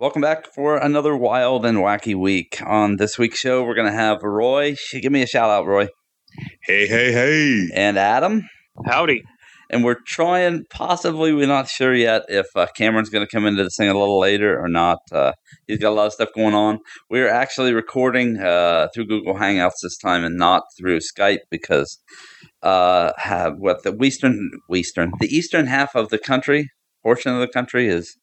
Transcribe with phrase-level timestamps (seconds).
[0.00, 2.62] Welcome back for another wild and wacky week.
[2.64, 4.74] On this week's show, we're going to have Roy.
[4.92, 5.88] Give me a shout out, Roy.
[6.62, 7.68] Hey, hey, hey.
[7.74, 8.48] And Adam.
[8.86, 9.22] Howdy.
[9.68, 13.62] And we're trying, possibly, we're not sure yet if uh, Cameron's going to come into
[13.62, 15.00] this thing a little later or not.
[15.12, 15.32] Uh,
[15.66, 16.78] he's got a lot of stuff going on.
[17.10, 21.98] We're actually recording uh, through Google Hangouts this time and not through Skype because
[22.62, 26.70] uh, have what the eastern, eastern, the eastern half of the country,
[27.02, 28.16] portion of the country is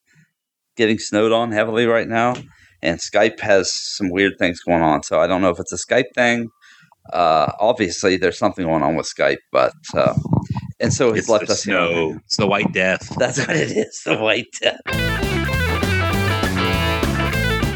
[0.78, 2.36] getting snowed on heavily right now,
[2.82, 5.04] and Skype has some weird things going on.
[5.04, 6.49] So I don't know if it's a Skype thing.
[7.12, 10.13] Uh, obviously, there's something going on with Skype, but uh,
[10.80, 11.73] and so he's It's left us here.
[11.76, 12.20] snow.
[12.26, 13.16] It's the White Death.
[13.18, 15.16] That's what it is, the White Death.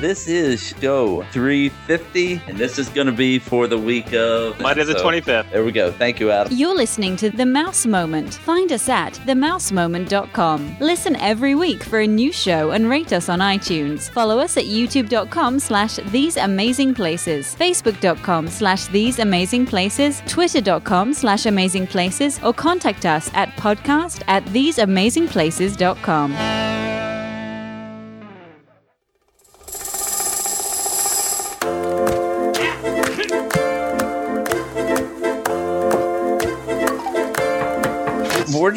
[0.01, 4.83] This is show 350, and this is going to be for the week of Monday
[4.83, 5.51] the so- 25th.
[5.51, 5.91] There we go.
[5.91, 6.51] Thank you, Adam.
[6.51, 8.33] You're listening to The Mouse Moment.
[8.33, 10.77] Find us at themousemoment.com.
[10.79, 14.09] Listen every week for a new show and rate us on iTunes.
[14.09, 21.45] Follow us at youtube.com slash these amazing places, facebook.com slash these amazing places, twitter.com slash
[21.45, 26.90] amazing places, or contact us at podcast at theseamazingplaces.com.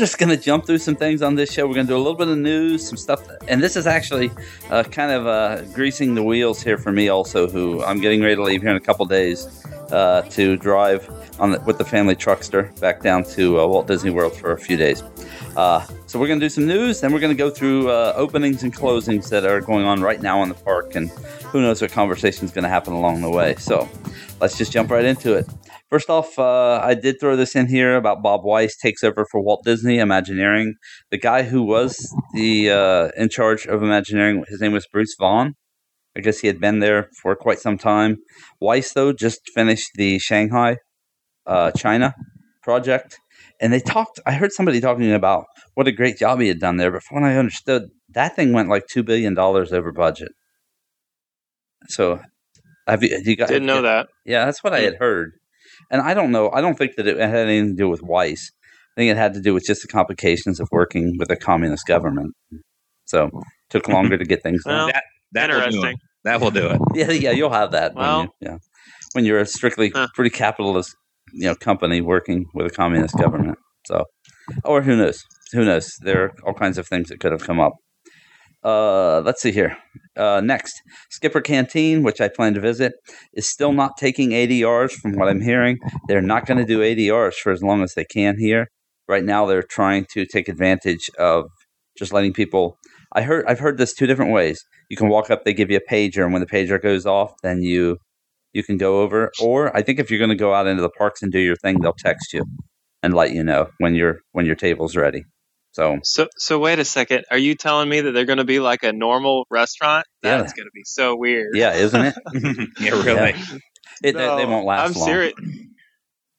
[0.05, 1.67] just going to jump through some things on this show.
[1.67, 4.31] We're going to do a little bit of news, some stuff, and this is actually
[4.69, 7.49] uh, kind of uh, greasing the wheels here for me, also.
[7.49, 11.09] Who I'm getting ready to leave here in a couple days uh, to drive
[11.41, 14.59] on the, with the family truckster back down to uh, Walt Disney World for a
[14.59, 15.03] few days.
[15.57, 18.13] Uh, so we're going to do some news, then we're going to go through uh,
[18.15, 21.09] openings and closings that are going on right now in the park, and
[21.51, 23.55] who knows what conversation is going to happen along the way.
[23.57, 23.89] So
[24.39, 25.49] let's just jump right into it.
[25.95, 29.41] First off, uh, I did throw this in here about Bob Weis takes over for
[29.41, 30.75] Walt Disney Imagineering.
[31.13, 35.55] The guy who was the uh, in charge of Imagineering, his name was Bruce Vaughn.
[36.17, 38.17] I guess he had been there for quite some time.
[38.61, 40.79] Weis, though, just finished the Shanghai,
[41.47, 42.13] uh, China
[42.65, 43.21] project,
[43.61, 44.19] and they talked.
[44.27, 47.23] I heard somebody talking about what a great job he had done there, but from
[47.23, 50.33] what I understood, that thing went like two billion dollars over budget.
[51.87, 52.21] So,
[52.89, 53.47] have you, you got?
[53.47, 54.09] Didn't know that.
[54.27, 55.35] Yeah, that's what I had heard.
[55.91, 56.51] And I don't know.
[56.53, 58.41] I don't think that it had anything to do with Weis.
[58.97, 61.87] I think it had to do with just the complications of working with a communist
[61.87, 62.33] government.
[63.07, 63.33] So it
[63.71, 64.75] took longer to get things done.
[64.75, 65.03] Well, That
[65.33, 65.93] that will do interesting.
[65.95, 65.99] it.
[66.25, 66.81] That will do it.
[66.95, 67.95] yeah, yeah, you'll have that.
[67.95, 68.59] when Well- you, yeah,
[69.13, 70.09] when you're a strictly Huh.
[70.15, 70.95] pretty capitalist,
[71.33, 73.59] you know, company working with a communist government.
[73.87, 74.05] So,
[74.65, 75.23] or who knows?
[75.53, 75.93] Who knows?
[76.03, 77.75] There are all kinds of things that could have come up.
[78.65, 79.77] Uh, let's see here.
[80.17, 80.81] Uh, next,
[81.11, 82.95] Skipper Canteen, which I plan to visit,
[83.35, 85.79] is still not taking ADRs from what I'm hearing.
[86.09, 88.69] They're not going to do ADRs for as long as they can here.
[89.07, 91.45] Right now, they're trying to take advantage of
[91.99, 92.79] just letting people.
[93.13, 94.65] I heard I've heard this two different ways.
[94.89, 97.35] You can walk up, they give you a pager, and when the pager goes off,
[97.43, 97.99] then you
[98.55, 99.31] you can go over.
[99.43, 101.57] Or I think if you're going to go out into the parks and do your
[101.57, 102.45] thing, they'll text you
[103.03, 105.25] and let you know when your when your table's ready.
[105.75, 107.25] So So, so wait a second.
[107.31, 110.07] Are you telling me that they're going to be like a normal restaurant?
[110.23, 110.39] Yeah.
[110.39, 111.51] That's going to be so weird.
[111.55, 112.15] yeah, isn't it?
[112.81, 113.31] yeah, really.
[114.03, 115.09] it they, they won't last I'm long.
[115.09, 115.35] serious.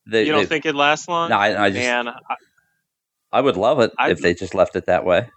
[0.10, 1.30] They, You don't they- think it lasts long?
[1.30, 2.14] No, I, I just Man, I-
[3.32, 5.30] I would love it I'd- if they just left it that way.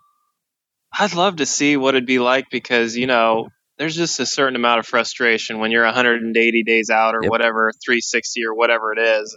[0.97, 3.49] I'd love to see what it'd be like because you know
[3.79, 7.31] there's just a certain amount of frustration when you're 180 days out or Yep.
[7.31, 9.37] whatever, 360 or whatever it is.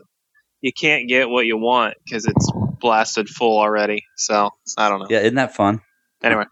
[0.61, 4.03] You can't get what you want because it's blasted full already.
[4.16, 5.07] So I don't know.
[5.09, 5.81] Yeah, isn't that fun?
[6.23, 6.45] Anyway,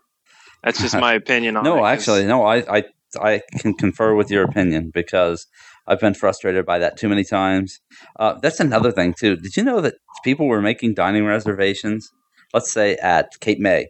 [0.63, 1.81] that's just my opinion on it.
[1.83, 2.43] Actually, no.
[2.43, 2.83] I, I
[3.19, 5.47] I can confer with your opinion because
[5.87, 7.79] I've been frustrated by that too many times.
[8.19, 9.35] Uh, that's another thing too.
[9.35, 12.09] Did you know that people were making dining reservations?
[12.53, 13.87] Let's say at Cape May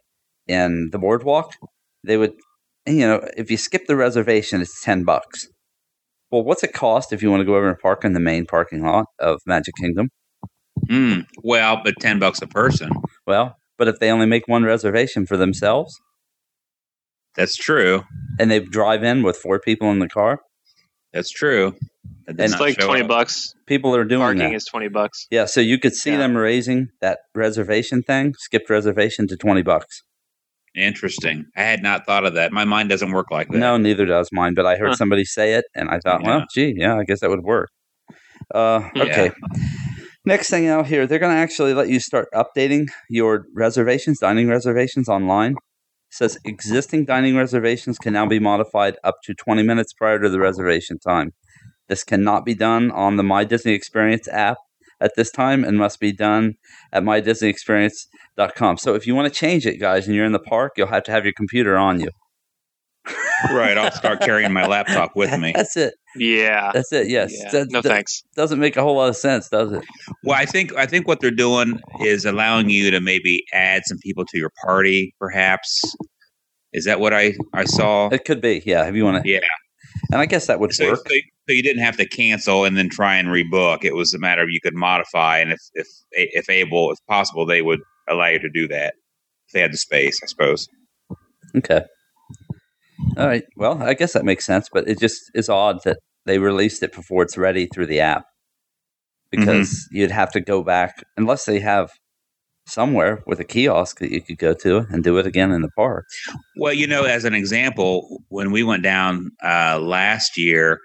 [0.47, 1.53] in the boardwalk,
[2.03, 2.33] they would,
[2.85, 5.49] you know, if you skip the reservation, it's ten bucks.
[6.31, 8.45] Well, what's it cost if you want to go over and park in the main
[8.45, 10.09] parking lot of Magic Kingdom?
[10.87, 12.89] Mm, well, but ten bucks a person.
[13.27, 15.93] Well, but if they only make one reservation for themselves
[17.35, 18.03] That's true.
[18.39, 20.39] and they drive in with four people in the car,
[21.13, 21.73] That's true.
[22.27, 23.07] That does And- It's like 20 up.
[23.07, 23.53] bucks.
[23.65, 24.53] people are doing Parking that.
[24.53, 25.25] is 20 bucks.
[25.31, 26.17] Yeah, so you could see Yeah.
[26.17, 30.03] them raising that reservation thing, skipped reservation to 20 bucks.
[30.75, 31.45] Interesting.
[31.55, 32.51] I had not thought of that.
[32.51, 33.57] My mind doesn't work like that.
[33.57, 34.95] No, neither does mine, but I heard Huh.
[34.95, 37.69] somebody say it and I thought, well, gee, yeah, I guess that would work.
[38.53, 39.03] Uh, Yeah.
[39.03, 39.31] okay.
[40.25, 44.47] Next thing out here, they're going to actually let you start updating your reservations, dining
[44.47, 45.53] reservations online.
[45.53, 45.57] It
[46.11, 50.39] says existing dining reservations can now be modified up to 20 minutes prior to the
[50.39, 51.31] reservation time.
[51.87, 54.57] This cannot be done on the My Disney Experience app
[55.01, 56.55] at this time and must be done
[56.91, 58.77] at mydisneyexperience.com.
[58.77, 61.03] So if you want to change it, guys, and you're in the park, you'll have
[61.03, 62.09] to have your computer on you.
[63.51, 63.77] right.
[63.77, 65.53] I'll start carrying my laptop with me.
[65.55, 65.93] That's it.
[66.15, 66.71] Yeah.
[66.73, 67.07] That's it.
[67.07, 67.33] Yes.
[67.35, 67.49] yeah.
[67.51, 68.21] That- no that thanks.
[68.35, 69.83] Doesn't make a whole lot of sense, does it?
[70.23, 73.97] Well, I think I think what they're doing is allowing you to maybe add some
[73.99, 75.83] people to your party, perhaps.
[76.73, 78.09] Is that what I I saw?
[78.09, 78.61] It could be.
[78.65, 78.87] Yeah.
[78.87, 79.29] If you want to.
[79.29, 79.39] Yeah.
[80.11, 81.07] And I guess that would So, so, work.
[81.07, 83.83] so you didn't have to cancel and then try and rebook.
[83.83, 87.45] It was a matter of you could modify, and if if if able, if possible,
[87.45, 88.95] they would allow you to do that
[89.47, 90.19] if they had the space.
[90.23, 90.67] I suppose.
[91.55, 91.83] Okay.
[93.17, 93.43] All right.
[93.55, 96.93] Well, I guess that makes sense, but it just is odd that they released it
[96.93, 98.23] before it's ready through the app
[99.33, 99.41] mm-hmm.
[99.41, 101.89] because you'd have to go back unless they have
[102.69, 105.71] somewhere with a kiosk that you could go to and do it again in the
[105.71, 106.05] park.
[106.57, 110.79] Well, you know, as an example, when we went down uh, last year,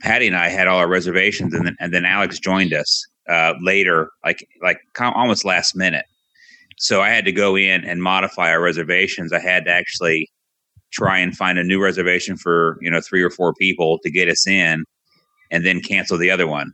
[0.00, 3.54] Patty and I had all our reservations, and then and then Alex joined us uh,
[3.60, 6.06] later, like like almost last minute.
[6.78, 9.32] So I had to go in and modify our reservations.
[9.32, 10.28] I had to actually
[10.92, 14.28] try and find a new reservation for you know three or four people to get
[14.28, 14.84] us in,
[15.50, 16.72] and then cancel the other one.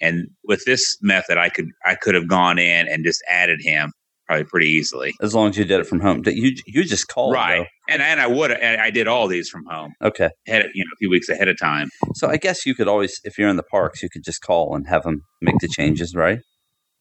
[0.00, 3.92] And with this method, I could I could have gone in and just added him
[4.26, 5.12] probably pretty easily.
[5.20, 6.22] As long as you did it from home.
[6.26, 7.66] You you just called right.
[7.88, 10.08] And and I would and I did all these from home though.
[10.08, 10.30] Okay.
[10.48, 11.88] ahead, you know, a few weeks ahead of time.
[12.14, 14.74] So I guess you could always if you're in the parks, you could just call
[14.74, 16.38] and have them make the changes, right?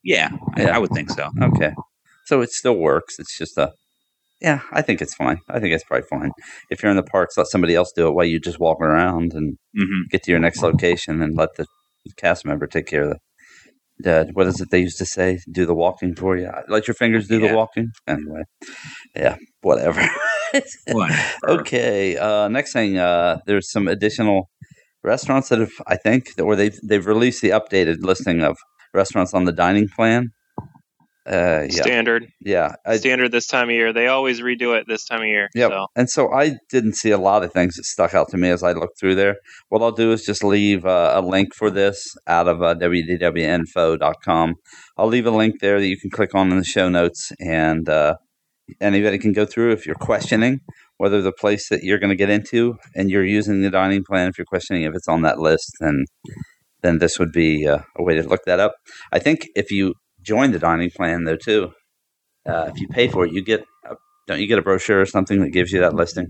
[0.03, 0.75] Yeah, I, Yeah.
[0.75, 1.29] I would think so.
[1.41, 1.73] Okay.
[2.25, 3.15] So it still works.
[3.19, 3.71] It's just a
[4.41, 5.39] yeah, I think it's fine.
[5.49, 6.31] I think it's probably fine.
[6.69, 9.33] If you're in the parks, let somebody else do it while you just walk around
[9.33, 11.65] and hmm get to your next location and let the
[12.17, 13.17] cast member take care of
[13.99, 14.25] the.
[14.25, 15.39] the what is it they used to say?
[15.51, 16.49] Do the walking for you.
[16.67, 17.49] Let your fingers do Yeah.
[17.49, 17.91] the walking.
[18.07, 18.43] Anyway,
[19.15, 20.05] yeah, whatever.
[21.47, 22.17] okay.
[22.17, 24.49] Uh, next thing, uh, there's some additional
[25.03, 28.57] restaurants that have, I think, or they've they've released the updated listing of
[28.93, 30.31] restaurants on the dining plan.
[31.25, 32.27] Uh, yeah, Standard.
[32.41, 32.75] yeah.
[32.85, 33.93] I, Standard this time of year.
[33.93, 35.49] They always redo it this time of year.
[35.55, 35.71] Yep.
[35.71, 38.49] So And so I didn't see a lot of things that stuck out to me
[38.49, 39.37] as I looked through there.
[39.69, 44.55] What I'll do is just leave uh, a link for this out of uh, www.info.com.
[44.97, 47.87] I'll leave a link there that you can click on in the show notes, and
[47.87, 48.15] uh,
[48.81, 50.59] anybody can go through if you're questioning
[50.97, 54.29] whether the place that you're going to get into and you're using the dining plan.
[54.29, 56.05] If you're questioning if it's on that list, then
[56.81, 58.75] then this would be uh, a way to look that up.
[59.11, 59.93] I think if you
[60.23, 61.71] join the dining plan though too,
[62.47, 63.95] uh, if you pay for it, you get a,
[64.27, 66.27] don't you get a brochure or something that gives you that listing?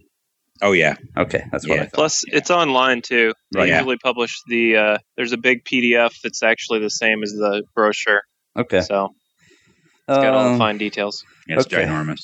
[0.62, 1.84] Oh yeah, Okay, that's what Yeah.
[1.84, 1.96] I thought.
[1.96, 3.34] plus it's online too.
[3.54, 3.70] They Right.
[3.70, 3.78] Yeah.
[3.80, 4.78] usually publish the.
[4.78, 8.22] Uh, there's a big PDF that's actually the same as the brochure.
[8.58, 9.10] Okay, So
[10.08, 11.24] it's got all the Um, fine details.
[11.48, 11.86] yeah it's Okay.
[11.86, 12.22] ginormous.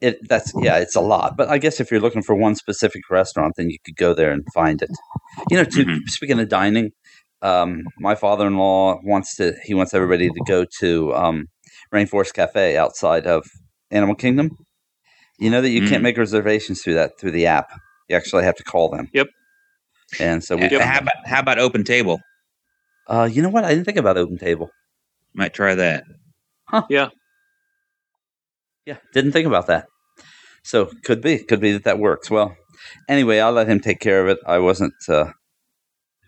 [0.00, 1.36] it that's yeah, it's a lot.
[1.36, 4.30] But I guess if you're looking for one specific restaurant, then you could go there
[4.30, 4.90] and find it.
[5.50, 6.08] You know, to, Mhm.
[6.08, 6.90] speaking of dining,
[7.42, 9.54] um, my father-in-law wants to.
[9.64, 11.46] He wants everybody to go to um,
[11.92, 13.44] Rainforest Cafe outside of
[13.90, 14.50] Animal Kingdom.
[15.38, 16.04] You know that you can't Mm.
[16.04, 17.70] make reservations through that through the app.
[18.08, 19.08] You actually have to call them.
[19.12, 19.28] Yep.
[20.20, 20.64] And so we.
[20.66, 22.20] Uh, How about how about Open Table?
[23.08, 23.64] Uh, you know what?
[23.64, 24.70] I didn't think about Open Table.
[25.34, 26.04] Might try that.
[26.68, 26.84] Huh.
[26.88, 27.08] Yeah.
[28.86, 29.86] Yeah, didn't think about that.
[30.64, 32.30] So could be, could be that that works.
[32.30, 32.56] Well,
[33.08, 34.38] anyway, I'll let him take care of it.
[34.46, 35.32] I wasn't uh,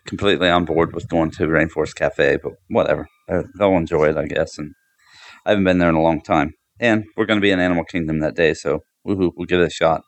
[0.06, 3.08] completely on board with going to Rainforest Cafe, but whatever.
[3.28, 4.58] Uh, They'll enjoy it, I guess.
[4.58, 4.72] And
[5.46, 6.52] I haven't been there in a long time.
[6.80, 9.66] And we're going to be in Animal Kingdom that day, so woohoo, we'll give it
[9.66, 10.02] a shot.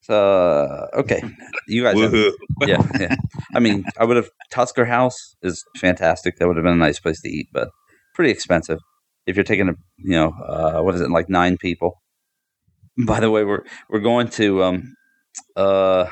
[0.00, 1.22] So okay,
[1.66, 1.98] you guys.
[2.00, 2.32] have- Woohoo!
[2.66, 3.16] yeah, yeah.
[3.54, 6.36] I mean, I would have Tusker House is fantastic.
[6.38, 7.68] That would have been a nice place to eat, but
[8.14, 8.78] pretty expensive
[9.26, 12.00] if you're taking a you know uh, what is it like nine people.
[13.06, 14.94] By the way, we're we're going to um
[15.56, 16.06] uh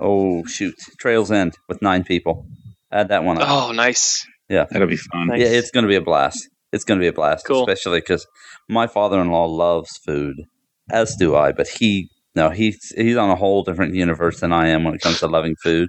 [0.00, 2.46] oh shoot Trails End with nine people.
[2.92, 3.48] Add that one up.
[3.48, 4.24] Oh, nice.
[4.48, 5.28] Yeah, that'll be fun.
[5.28, 5.40] Nice.
[5.40, 6.48] Yeah, it's going to be a blast.
[6.72, 7.62] It's going to be a blast, Cool.
[7.62, 8.26] especially because
[8.68, 10.36] my father-in-law loves food,
[10.90, 11.52] as do I.
[11.52, 15.00] But he, no, he's he's on a whole different universe than I am when it
[15.00, 15.88] comes to loving food,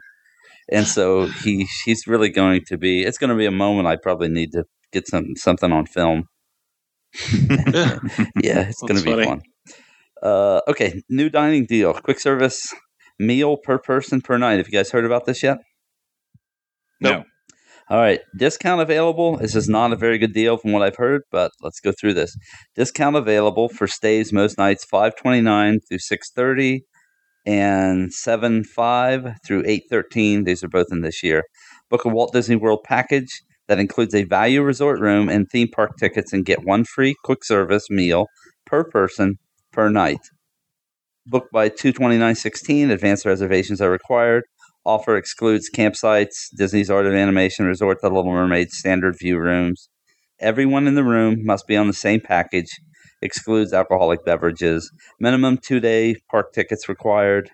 [0.71, 3.03] and so he he's really going to be.
[3.03, 6.23] It's going to be a moment I probably need to get some something on film.
[8.41, 9.25] yeah, it's going to be funny.
[9.25, 9.41] fun.
[10.21, 12.73] Uh, okay, new dining deal, quick service
[13.19, 14.57] meal per person per night.
[14.57, 15.57] Have you guys heard about this yet?
[17.01, 17.23] No.
[17.89, 19.37] All right, discount available.
[19.37, 22.15] This is not a very good deal from what I've heard, but let's go through
[22.15, 22.35] this.
[22.75, 26.81] Discount available for stays most nights five twenty nine through six thirty,
[27.45, 30.43] and seven five through eight thirteen.
[30.43, 31.43] These are both in this year.
[31.89, 35.91] Book a Walt Disney World package that includes a value resort room and theme park
[35.97, 38.25] tickets, and get one free quick service meal
[38.65, 39.35] per person
[39.71, 40.19] per night.
[41.29, 42.89] Book by two twenty nine sixteen.
[42.89, 44.43] Advance reservations are required.
[44.85, 49.89] Offer excludes campsites, Disney's Art of Animation Resort, The Little Mermaid standard view rooms.
[50.39, 52.69] Everyone in the room must be on the same package.
[53.21, 54.91] excludes alcoholic beverages.
[55.19, 57.49] Minimum two day park tickets required.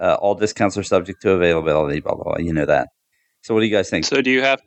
[0.00, 2.00] Uh, all discounts are subject to availability.
[2.00, 2.38] Blah blah blah.
[2.38, 2.88] You know that.
[3.42, 4.04] So what do you guys think?
[4.04, 4.60] So do you have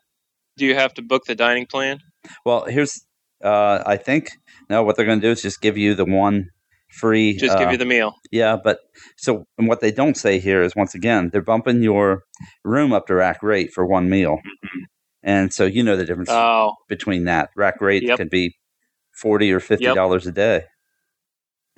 [0.58, 2.00] do you have to book the dining plan?
[2.46, 3.02] Well, here's
[3.44, 4.30] uh, I think
[4.70, 4.84] no.
[4.84, 6.50] What they're going to do is just give you the one
[6.90, 7.36] free.
[7.38, 8.14] Just give uh, you the meal.
[8.32, 8.80] Yeah, but
[9.18, 12.24] so and what they don't say here is once again they're bumping your
[12.64, 14.38] room up to rack rate for one meal,
[15.24, 18.18] and so you know the difference Oh, between that rack rate Yep.
[18.18, 18.56] could be
[19.22, 20.64] forty or fifty dollars a day.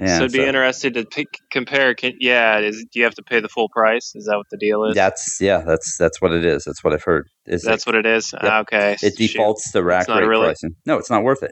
[0.02, 1.94] And so I'd be interested to pick, compare.
[1.94, 4.14] Can, yeah, is do you have to pay the full price?
[4.16, 4.96] Is that what the deal is?
[4.96, 6.64] that's yeah, that's that's what it is.
[6.64, 7.28] That's what I've heard.
[7.46, 8.32] Is That's what it is.
[8.42, 8.52] Yep.
[8.62, 8.94] Okay.
[8.94, 9.34] it, it Shoot.
[9.34, 10.76] defaults to rack rate really- pricing.
[10.86, 11.52] No, it's not worth it.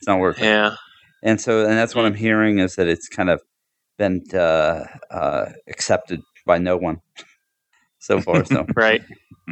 [0.00, 0.44] It's not worth it.
[0.44, 0.74] Yeah.
[1.22, 3.40] And so, and that's what I'm hearing is that it's kind of
[3.98, 6.98] been uh, uh, accepted by no one
[7.98, 8.44] so far.
[8.44, 9.02] So Right.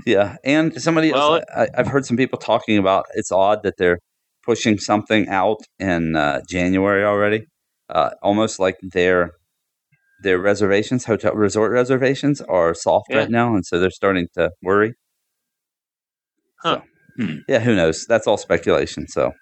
[0.06, 3.06] yeah, and somebody Well, else, I, I've heard some people talking about.
[3.14, 3.98] It's odd that they're
[4.44, 7.46] pushing something out in uh, January already,
[7.90, 9.32] uh, almost like their
[10.22, 13.18] their reservations, hotel resort reservations, are soft Yeah.
[13.18, 14.94] right now, and so they're starting to worry.
[16.62, 16.80] Huh.
[16.80, 17.36] So, Hmm.
[17.48, 18.06] yeah, who knows?
[18.06, 19.06] That's all speculation.
[19.08, 19.32] So,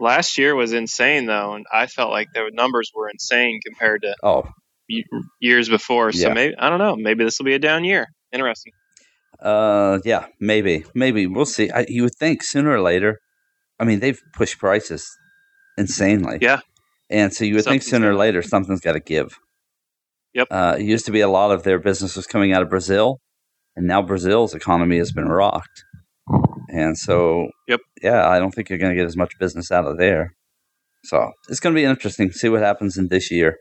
[0.00, 4.14] Last year was insane though, and I felt like the numbers were insane compared to
[4.22, 4.44] oh,
[5.40, 6.12] years before.
[6.12, 6.34] So Yeah.
[6.34, 6.96] maybe I don't know.
[6.96, 8.06] Maybe this will be a down year.
[8.32, 8.72] Interesting.
[9.40, 11.70] Uh, yeah, maybe, maybe we'll see.
[11.70, 13.18] I, you would think sooner or later.
[13.78, 15.06] I mean, they've pushed prices
[15.76, 16.38] insanely.
[16.40, 16.60] Yeah.
[17.10, 19.36] and so you would think sooner or later something's got to give.
[20.34, 20.48] Yep.
[20.50, 23.20] Uh, it used to be a lot of their business was coming out of Brazil,
[23.76, 25.84] and now Brazil's economy has been rocked,
[26.74, 27.80] and so Yep.
[28.02, 30.34] yeah, I don't think you're going to get as much business out of there.
[31.04, 33.58] So it's going to be interesting to see what happens in this year.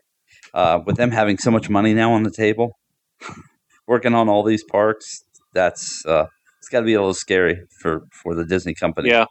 [0.53, 2.77] Uh, with them having so much money now on the table,
[3.88, 6.25] working on all these parks, that's uh,
[6.60, 9.10] it's got to be a little scary for for the Disney company.
[9.10, 9.25] Yeah.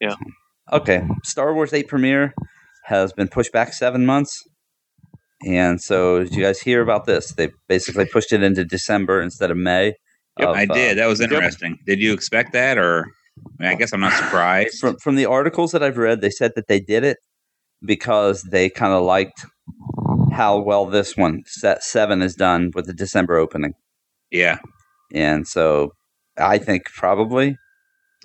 [0.00, 0.14] Yeah.
[0.72, 2.34] Okay, Star Wars Eight premiere
[2.84, 4.42] has been pushed back seven months,
[5.46, 7.32] and so did you guys hear about this?
[7.32, 9.94] They basically pushed it into December instead of May.
[10.38, 10.98] Yep, of, I uh, did.
[10.98, 11.78] That was interesting.
[11.86, 13.06] Did you expect that, or
[13.60, 14.78] I, mean, I guess I'm not surprised.
[14.78, 17.18] from from the articles that I've read, they said that they did it
[17.84, 19.44] because they kind of liked
[20.32, 23.74] how well this one set seven is done with the December opening,
[24.30, 24.58] yeah,
[25.12, 25.92] and so
[26.38, 27.56] I think probably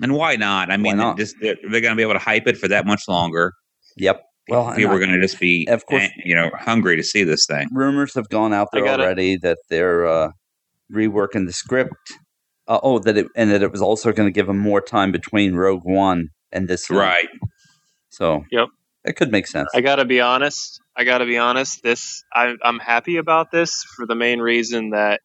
[0.01, 0.71] and why not?
[0.71, 1.17] I mean, not?
[1.17, 3.53] just they're, they're going to be able to hype it for that much longer.
[3.97, 4.21] yep.
[4.49, 6.03] Well, People and are going to just be, Of course.
[6.03, 7.67] eh, you know, hungry to see this thing.
[7.73, 10.29] rumors have gone out there gotta- already that they're uh,
[10.91, 12.13] reworking the script.
[12.67, 15.11] Uh, oh, that it and that it was also going to give them more time
[15.11, 16.99] between Rogue One and this one.
[16.99, 17.29] Right.
[18.09, 18.67] So Yep.
[19.05, 19.69] that could make sense.
[19.73, 20.81] I gotta be honest.
[20.95, 21.81] I gotta be honest.
[21.83, 25.21] This I, I'm happy about this for the main reason that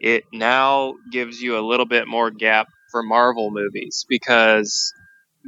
[0.00, 4.92] it now gives you a little bit more gap for Marvel movies because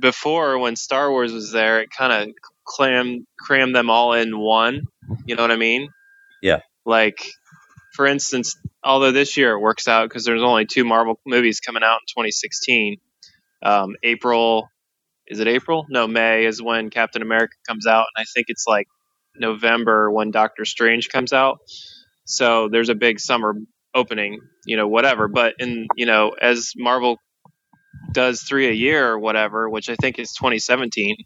[0.00, 2.34] before when Star Wars was there, it kind of
[2.64, 4.82] crammed crammed them all in one.
[5.26, 5.88] You know what I mean?
[6.42, 6.60] Yeah.
[6.84, 7.18] Like,
[7.94, 11.82] for instance, although this year it works out because there's only two Marvel movies coming
[11.82, 12.96] out in 2016.
[13.62, 14.68] Um, April
[15.30, 15.86] is it April?
[15.88, 18.88] No, May is when Captain America comes out, and I think it's like
[19.36, 21.60] November when Doctor Strange comes out.
[22.24, 23.54] So there's a big summer
[23.94, 25.28] opening, you know, whatever.
[25.28, 27.18] But in you know, as Marvel
[28.12, 31.16] does three a year or whatever, which I think is 2017,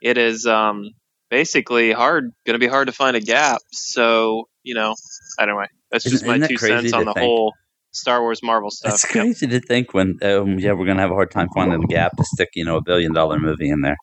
[0.00, 0.90] it is um,
[1.30, 3.60] basically hard, going to be hard to find a gap.
[3.72, 4.94] So you know,
[5.38, 7.24] anyway, that's just Isn't- my isn't two cents on the think?
[7.24, 7.54] whole
[7.92, 8.94] Star Wars Marvel stuff.
[8.94, 9.12] It's Yep.
[9.12, 11.86] crazy to think when um, yeah we're going to have a hard time finding a
[11.86, 13.96] gap to stick you know a billion dollar movie in there.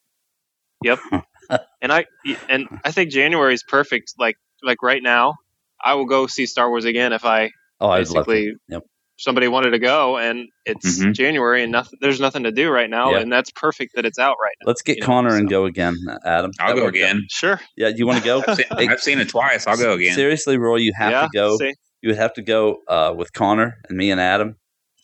[0.84, 1.00] Yep.
[1.82, 2.06] and I
[2.50, 4.14] and I think January is perfect.
[4.18, 5.36] Like like right now,
[5.84, 8.32] I will go see Star Wars again if I Oh, I'd love to.
[8.32, 8.84] basically Yep.
[9.22, 11.14] Somebody wanted to go, and it's Mhm.
[11.14, 12.00] January and nothing.
[12.02, 13.20] There's nothing to do right now, Yeah.
[13.20, 14.68] and that's perfect that it's out right now.
[14.68, 16.52] Let's get you know, Connor and go again, Adam.
[16.60, 17.04] I'll That go worked out.
[17.04, 17.22] again.
[17.30, 17.62] Sure.
[17.78, 18.44] Yeah, you want to go?
[18.48, 19.68] I've seen, Hey, I've seen it twice.
[19.68, 20.16] I'll go again.
[20.16, 21.22] Seriously, Roy, you have yeah.
[21.22, 21.58] to go.
[21.58, 21.74] see?
[22.02, 24.56] You would have to go uh, with Connor and me and Adam.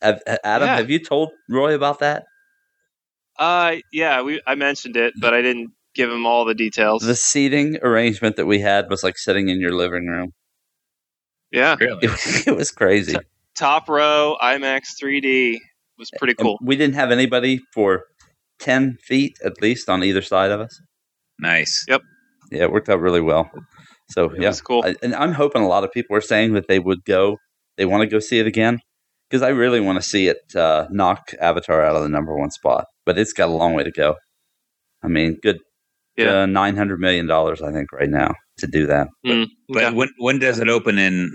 [0.02, 0.76] Have, Adam, Yeah.
[0.78, 2.26] have you told Roy about that?
[3.40, 4.22] Uh, yeah.
[4.24, 7.04] We I mentioned it, but I didn't give him all the details.
[7.04, 10.34] The seating arrangement that we had was like sitting in your living room.
[11.52, 11.76] yeah.
[11.80, 12.00] Really?
[12.08, 13.16] It, it was crazy.
[13.58, 15.58] Top row IMAX 3D
[15.98, 16.60] was pretty And cool.
[16.62, 18.04] we didn't have anybody for
[18.60, 20.80] 10 feet at least on either side of us.
[21.40, 21.86] Nice.
[21.88, 22.02] Yep.
[22.52, 23.50] Yeah, it worked out really well.
[24.12, 24.50] So, It yeah.
[24.50, 24.84] was cool.
[24.86, 27.38] I, and I'm hoping a lot of people are saying that they would go,
[27.78, 28.80] they want to go see it again.
[29.30, 32.50] Because I really want to see it uh, knock Avatar out of the number one
[32.50, 32.86] spot.
[33.06, 34.16] But it's got a long way to go.
[35.04, 35.58] I mean, good
[36.16, 36.44] Yeah.
[36.44, 39.10] uh, $900 million, I think, right now to do that.
[39.26, 39.96] Mm, But okay.
[39.96, 41.30] when when does it open in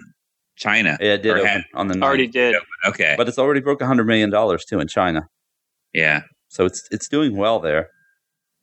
[0.57, 0.97] China?
[1.01, 2.03] Yeah, it did Or open had- on the ninth.
[2.05, 2.57] already did.
[2.87, 3.15] Okay.
[3.17, 4.31] But it's already broke $100 million,
[4.69, 5.23] too, in China.
[5.93, 6.23] yeah.
[6.49, 7.89] So it's it's doing well there.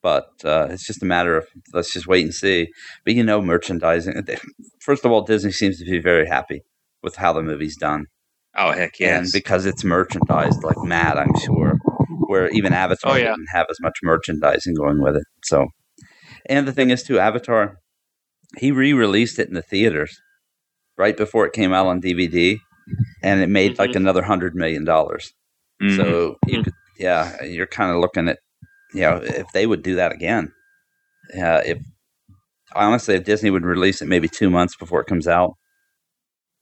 [0.03, 2.67] but uh, it's just a matter of let's just wait and see.
[3.03, 4.13] But you know, merchandising.
[4.79, 6.61] First of all, Disney seems to be very happy
[7.01, 8.05] with how the movie's done,
[8.55, 9.17] Oh heck yes!
[9.17, 11.79] and because it's merchandised like mad, I'm sure.
[12.27, 13.31] Where even Avatar Oh, yeah.
[13.31, 15.23] didn't have as much merchandising going with it.
[15.43, 15.65] So,
[16.45, 17.77] and the thing is, too, Avatar,
[18.57, 20.15] he re-released it in the theaters
[20.99, 22.59] right before it came out on DVD,
[23.23, 23.95] and it made like Mhm.
[24.03, 25.33] another hundred million dollars.
[25.81, 25.95] Mhm.
[25.95, 26.63] So you Mhm.
[26.65, 28.39] could, yeah, you're kind of looking at,
[28.93, 30.51] you know, if they would do that again.
[31.35, 31.79] Uh, if
[32.75, 35.53] honestly, if Disney would release it maybe two months before it comes out,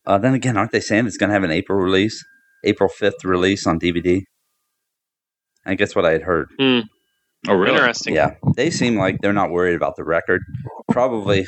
[0.06, 2.24] uh, then again, aren't they saying it's going to have an April release,
[2.64, 4.22] April fifth release on DVD?
[5.66, 6.50] I guess what I had heard.
[6.60, 6.84] oh
[7.56, 7.76] really?
[7.78, 8.14] Interesting.
[8.16, 10.42] Yeah, they seem like they're not worried about the record.
[10.92, 11.48] Probably,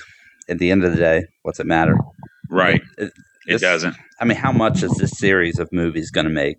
[0.49, 1.95] at the end of the day, what's it matter?
[2.49, 2.81] Right.
[2.97, 3.11] It,
[3.47, 3.95] It doesn't.
[4.19, 6.57] I mean, how much is this series of movies going to make?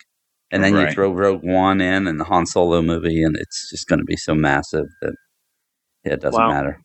[0.50, 3.86] And then you throw Rogue One in and the Han Solo movie, and it's just
[3.86, 5.14] going to be so massive that
[6.04, 6.48] yeah, it doesn't Wow.
[6.50, 6.80] matter.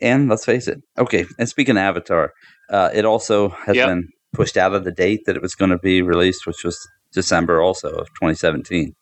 [0.00, 0.80] And let's face it.
[0.98, 2.32] Okay, and speaking of Avatar,
[2.70, 3.86] uh, it also has Yep.
[3.88, 6.76] been pushed out of the date that it was going to be released, which was
[7.12, 8.92] December also of 2017.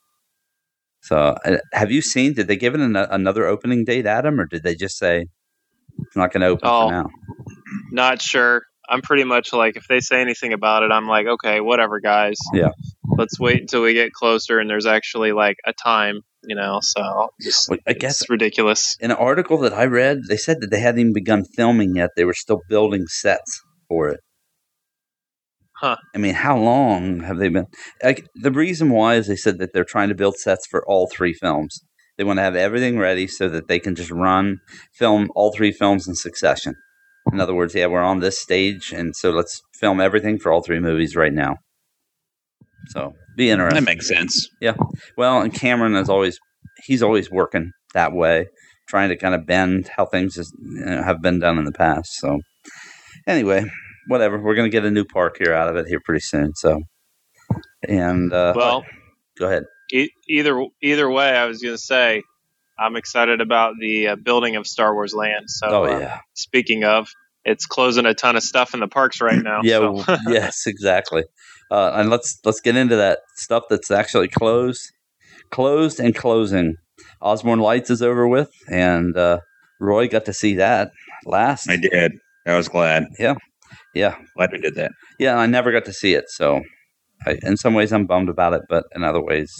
[1.01, 2.35] So, uh, have you seen?
[2.35, 5.27] Did they give it an, another opening date, Adam, or did they just say
[6.01, 6.87] it's not going to open Oh.
[6.89, 7.09] for now?
[7.91, 8.63] Not sure.
[8.93, 12.37] I'm pretty much like if they say anything about it, I'm like, okay, whatever, guys.
[12.53, 12.69] Yeah.
[13.17, 16.79] Let's wait until we get closer and there's actually like a time, you know.
[16.83, 18.97] So just, Well, I guess it's ridiculous.
[19.01, 22.11] in an article that I read, they said that they hadn't even begun filming yet.
[22.17, 24.21] They were still building sets for it.
[25.77, 25.97] Huh.
[26.15, 27.67] I mean, how long have they been?
[28.05, 31.09] Like, the reason why is they said that they're trying to build sets for all
[31.09, 31.81] three films.
[32.19, 34.59] They want to have everything ready so that they can just run,
[34.95, 36.75] film all three films in succession.
[37.33, 40.63] In other words, yeah, we're on this stage, and so let's film everything for all
[40.63, 41.57] three movies right now.
[42.89, 43.85] So, be interesting.
[43.85, 44.49] That makes sense.
[44.61, 44.75] Yeah.
[45.17, 46.39] Well, and Cameron is always
[46.85, 48.47] he's always working that way,
[48.89, 51.73] trying to kind of bend how things is, you know, have been done in the
[51.73, 52.11] past.
[52.15, 52.41] So
[53.27, 53.65] anyway,
[54.09, 54.41] whatever.
[54.43, 56.55] We're going to get a new park here out of it here pretty soon.
[56.55, 56.81] So
[57.89, 58.85] and uh, Well,
[59.39, 59.65] go ahead.
[59.93, 62.23] e- either either way, I was going to say
[62.79, 65.45] I'm excited about the uh, building of Star Wars Land.
[65.49, 67.09] So, Oh uh, yeah, speaking of,
[67.45, 69.61] it's closing a ton of stuff in the parks right now.
[69.63, 71.25] yeah, so- well, yes, exactly.
[71.71, 74.91] Uh, and let's let's get into that stuff that's actually closed,
[75.51, 76.77] closed and closing.
[77.21, 79.41] Osborne Lights is over with, and uh,
[79.81, 80.91] Roy got to see that
[81.25, 81.69] last.
[81.71, 82.13] I did.
[82.47, 83.05] I was glad.
[83.19, 83.35] Yeah.
[83.95, 84.93] Yeah, Glad we did that.
[85.19, 86.63] Yeah, I never got to see it, so
[87.27, 89.53] I, in some ways I'm bummed about it, but in other ways,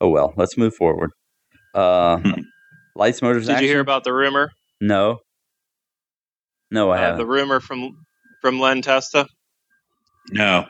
[0.00, 0.32] oh well.
[0.36, 1.10] Let's move forward.
[1.74, 2.40] Uh, Hmm.
[2.96, 4.52] Lights, motors, Did you hear about the rumor?
[4.80, 5.18] No,
[6.70, 7.18] no, I Uh, haven't.
[7.18, 7.90] the rumor from
[8.40, 9.26] from Len Testa.
[10.30, 10.66] No,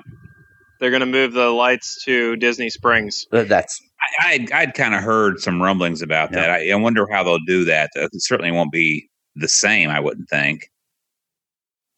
[0.80, 3.26] They're going to move the lights to Disney Springs.
[3.32, 3.80] Th- That's
[4.20, 6.40] I, I'd, I'd kind of heard some rumblings about Yeah.
[6.40, 6.50] that.
[6.50, 7.90] I, I wonder how they'll do that.
[7.94, 9.90] It certainly won't be the same.
[9.90, 10.68] I wouldn't think.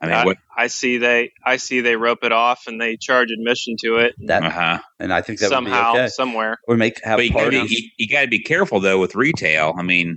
[0.00, 0.36] I mean, I, what?
[0.56, 4.14] I see they I see they rope it off and they charge admission to it
[4.26, 4.78] that, Uh huh.
[5.00, 6.08] and I think that somehow would be okay.
[6.08, 6.58] somewhere.
[6.68, 9.14] Or make have But you got to be, you, got to be careful though with
[9.14, 9.74] retail.
[9.78, 10.16] I mean,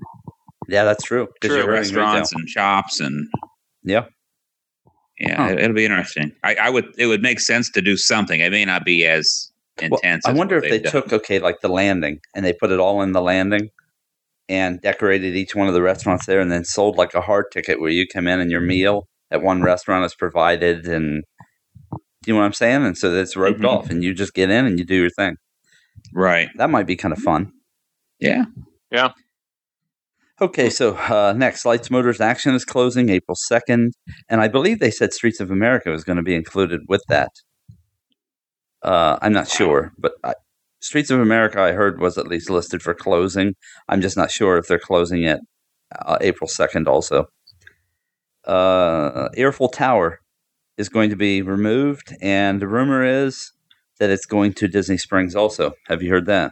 [0.67, 1.27] yeah, that's true.
[1.41, 1.57] 'cause True.
[1.59, 2.41] you're restaurants retail.
[2.41, 3.27] and shops and
[3.83, 4.05] Yeah,
[5.19, 5.55] yeah, Huh.
[5.57, 6.33] it, will be interesting.
[6.43, 6.93] I, I would.
[6.97, 8.39] It would make sense to do something.
[8.41, 10.25] It may not be as Well, intense.
[10.25, 10.91] I as wonder what if they done.
[10.91, 13.69] took okay, like the landing, and they put it all in the landing,
[14.49, 17.79] and decorated each one of the restaurants there, and then sold like a hard ticket
[17.79, 21.23] where you come in and your meal at one restaurant is provided, and
[22.25, 22.85] you know what I'm saying?
[22.85, 23.67] And so it's roped Mhm.
[23.67, 25.35] off, and you just get in and you do your thing.
[26.13, 26.49] right.
[26.57, 27.51] That might be kind of fun.
[28.19, 28.45] Yeah.
[28.91, 29.11] Yeah.
[30.41, 33.91] Okay, so uh, next, Lights Motors Action is closing April 2nd,
[34.29, 37.29] and I believe they said Streets of America was going to be included with that.
[38.81, 40.33] Uh, I'm not sure, but I,
[40.81, 43.53] Streets of America, I heard, was at least listed for closing.
[43.89, 45.41] I'm just not sure if they're closing it
[46.05, 47.25] uh, April 2nd also.
[48.49, 50.19] Uh, Earffel Tower
[50.77, 53.51] is going to be removed, and the rumor is
[53.99, 55.73] that it's going to Disney Springs also.
[55.87, 56.51] Have you heard that?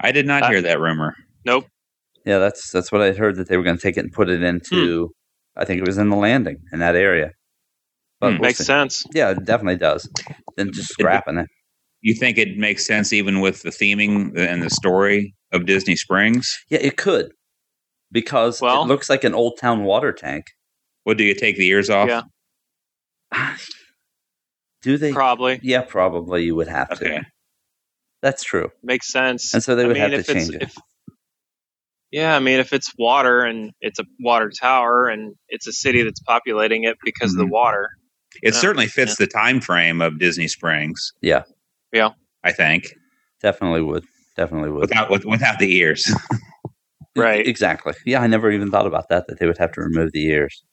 [0.00, 1.14] I did not Uh, hear that rumor.
[1.44, 1.66] Nope.
[2.24, 4.28] Yeah, that's that's what I heard that they were going to take it and put
[4.28, 5.10] it into.
[5.56, 7.30] I think it was in the landing in that area.
[8.20, 8.32] But Hmm.
[8.40, 8.64] we'll Makes see.
[8.64, 9.04] sense.
[9.14, 10.08] Yeah, it definitely does.
[10.56, 11.46] Then just scrapping it.
[12.00, 16.58] You think it makes sense even with the theming and the story of Disney Springs?
[16.68, 17.32] Yeah, it could
[18.10, 20.44] because Well- it looks like an old town water tank.
[21.06, 22.08] What do you take the ears off?
[22.08, 22.22] Yeah.
[24.82, 25.12] Do they?
[25.12, 27.18] Probably yeah, probably you would have Okay.
[27.18, 27.26] to.
[28.22, 28.70] That's true.
[28.82, 29.54] makes sense.
[29.54, 30.62] And so they I would mean, have to it's- change it.
[30.62, 30.74] if-
[32.10, 36.02] yeah, I mean, if it's water and it's a water tower and it's a city
[36.02, 37.40] that's populating it because Mm-hmm.
[37.40, 37.90] of the water,
[38.42, 38.60] It Yeah.
[38.60, 41.12] certainly fits the time frame of Disney Springs.
[41.22, 41.44] Yeah.
[41.92, 42.10] Yeah.
[42.42, 42.92] I think
[43.40, 44.04] Definitely would.
[44.36, 44.80] Definitely would.
[44.80, 46.12] without with, without the ears.
[47.14, 47.46] Right.
[47.54, 47.94] Exactly.
[48.04, 49.26] Yeah, I never even thought about that.
[49.28, 50.64] That they would have to remove the ears.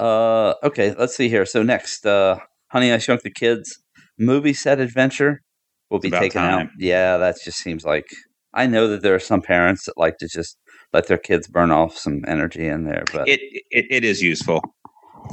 [0.00, 0.06] Huh.
[0.06, 0.54] Uh.
[0.64, 0.94] Okay.
[0.98, 1.46] Let's see here.
[1.46, 2.38] So next, uh,
[2.72, 3.80] Honey, I Shrunk the Kids
[4.18, 5.42] movie set adventure
[5.90, 6.68] will be about taken out.
[6.78, 8.06] Yeah, that just seems like.
[8.52, 10.58] I know that there are some parents that like to just
[10.92, 13.38] let their kids burn off some energy in there, but It,
[13.70, 14.60] it it is useful.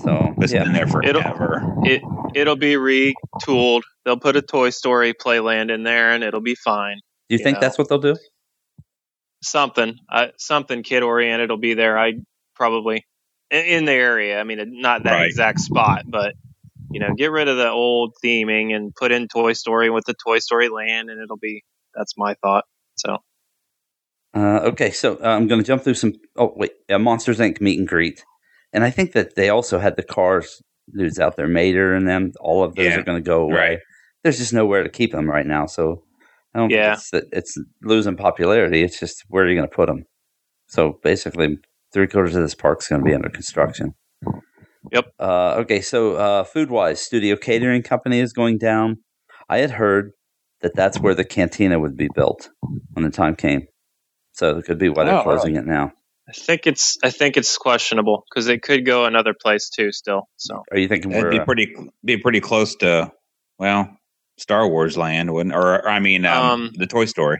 [0.04, 0.64] so It's yeah.
[0.66, 1.64] been there It'll- forever.
[1.84, 2.04] It
[2.36, 3.82] it'll be retooled.
[4.06, 6.98] They'll put a Toy Story Playland in there, and it'll be fine.
[7.30, 7.62] Do you you think know.
[7.62, 8.16] that's what they'll do?
[9.44, 11.98] Something, uh, something kid oriented will be there.
[11.98, 12.14] I
[12.56, 13.04] probably
[13.52, 14.40] in, in the area.
[14.40, 15.26] I mean, not that Right.
[15.28, 16.36] exact spot, but
[16.92, 20.16] you know, get rid of the old theming and put in Toy Story with the
[20.26, 21.64] Toy Story Land, and it'll be.
[21.96, 22.66] That's my thought.
[22.96, 23.18] So
[24.34, 26.14] Uh, okay, so uh, I'm going to jump through some.
[26.36, 27.60] Oh wait, yeah, Monsters Inc.
[27.62, 28.24] meet and greet,
[28.74, 30.62] and I think that they also had the cars
[30.96, 32.32] dudes out there, Mater and them.
[32.40, 33.56] All of those Yeah, are going to go away.
[33.56, 33.80] right.
[34.24, 36.04] There's just nowhere to keep them right now, so
[36.54, 36.96] I don't Yeah.
[36.96, 38.84] think it's it's losing popularity.
[38.84, 40.06] It's just where are you going to put them?
[40.68, 41.58] So basically,
[41.94, 43.94] three quarters of this park's going to be under construction.
[44.92, 45.06] Yep.
[45.20, 48.98] Uh, okay, so uh, food wise, Studio Catering Company is going down.
[49.50, 50.12] I had heard
[50.62, 52.50] that that's where the cantina would be built
[52.94, 53.68] when the time came.
[54.34, 55.92] So it could be why they're Oh, closing it now.
[56.30, 59.92] I think it's I think it's questionable because it could go another place too.
[59.94, 61.74] Still, so Are you thinking It'd be uh, pretty
[62.04, 63.12] be pretty close to
[63.58, 63.90] well
[64.38, 67.40] Star Wars land, wouldn't or, or I mean um, Um, the Toy Story.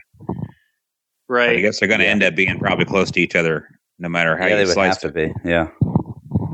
[1.28, 2.12] But I guess they're going to Yeah.
[2.12, 4.76] end up being probably close to each other, no matter how yeah, they you would
[4.78, 5.00] have it.
[5.00, 5.32] to be.
[5.44, 5.68] Yeah.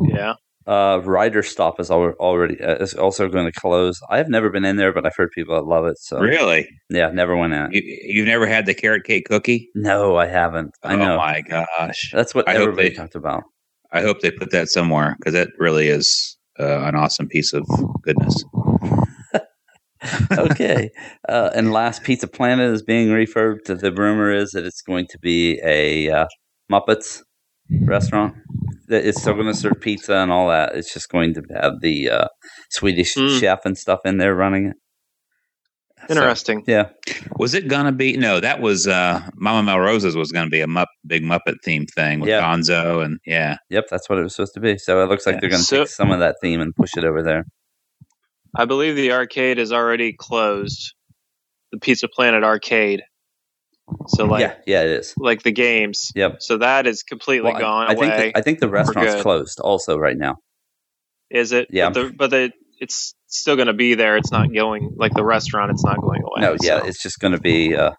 [0.02, 0.34] Yeah.
[0.66, 4.00] Uh, Writer's Stop is already uh, is also going to close.
[4.08, 5.98] I have never been in there, but I've heard people that love it.
[5.98, 7.70] So Really, yeah, never went in.
[7.72, 9.68] you, you've never had the carrot cake cookie?
[9.74, 10.70] No, I haven't.
[10.82, 11.14] I know.
[11.14, 12.10] Oh my gosh!
[12.14, 13.42] That's what I everybody they- talked about.
[13.92, 17.64] I hope they put that somewhere because that really is uh, an awesome piece of
[18.02, 18.42] goodness.
[20.32, 20.90] okay.
[21.28, 23.66] Uh, and Last Pizza Planet is being refurbed.
[23.80, 26.26] The rumor is that it's going to be a uh,
[26.72, 27.22] Muppets
[27.70, 28.34] restaurant.
[28.88, 30.74] That It's still going to serve pizza and all that.
[30.76, 32.28] It's just going to have the uh,
[32.70, 33.28] Swedish Hmm.
[33.38, 34.76] chef and stuff in there running it.
[36.08, 36.64] So, Interesting.
[36.66, 36.90] yeah.
[37.38, 38.18] Was it gonna be?
[38.18, 42.20] No, that was uh, Mama Melrose's was gonna be a Mupp, big Muppet theme thing
[42.20, 42.42] with Yeah.
[42.42, 43.56] Gonzo and yeah.
[43.70, 43.84] Yep.
[43.90, 44.76] That's what it was supposed to be.
[44.76, 45.40] So it looks like Yeah.
[45.40, 47.44] they're going to So- take some of that theme and push it over there.
[48.54, 50.92] I believe the arcade is already closed.
[51.72, 53.02] The Pizza Planet arcade.
[54.08, 54.54] So like yeah.
[54.66, 55.14] Yeah, it is.
[55.18, 56.10] like the games.
[56.14, 56.36] Yep.
[56.40, 58.32] So that is completely Well, gone I, think away.
[58.32, 60.36] the, I think the restaurant's closed also right now.
[61.30, 61.68] is it?
[61.70, 61.90] Yeah.
[61.90, 64.16] But, the, but the, it's still going to be there.
[64.16, 65.70] It's not going like the restaurant.
[65.70, 66.40] It's not going away.
[66.40, 66.86] No, yeah, so.
[66.86, 67.92] it's just going to be, uh,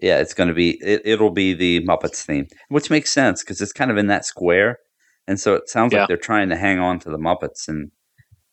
[0.00, 3.60] yeah, it's going to be, it, it'll be the Muppets theme, which makes sense because
[3.60, 4.78] it's kind of in that square,
[5.26, 6.00] and so it sounds Yeah.
[6.00, 7.90] like they're trying to hang on to the Muppets and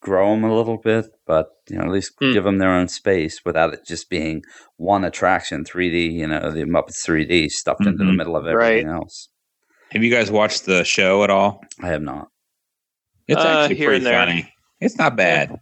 [0.05, 2.31] grow them a little bit, but you know, at least Hmm.
[2.33, 4.43] give them their own space without it just being
[4.77, 6.11] one attraction, 3D.
[6.11, 8.17] You know, the Muppets 3D stuffed into the Mhm.
[8.17, 9.29] middle of everything else.
[9.91, 11.61] Have you guys watched the show at all?
[11.81, 12.27] I have not.
[13.27, 14.25] It's Uh, actually here pretty and there.
[14.25, 14.53] funny.
[14.79, 15.59] It's not bad.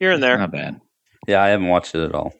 [0.00, 0.36] here and there.
[0.36, 0.80] Not bad.
[1.28, 2.34] Yeah, I haven't watched it at all.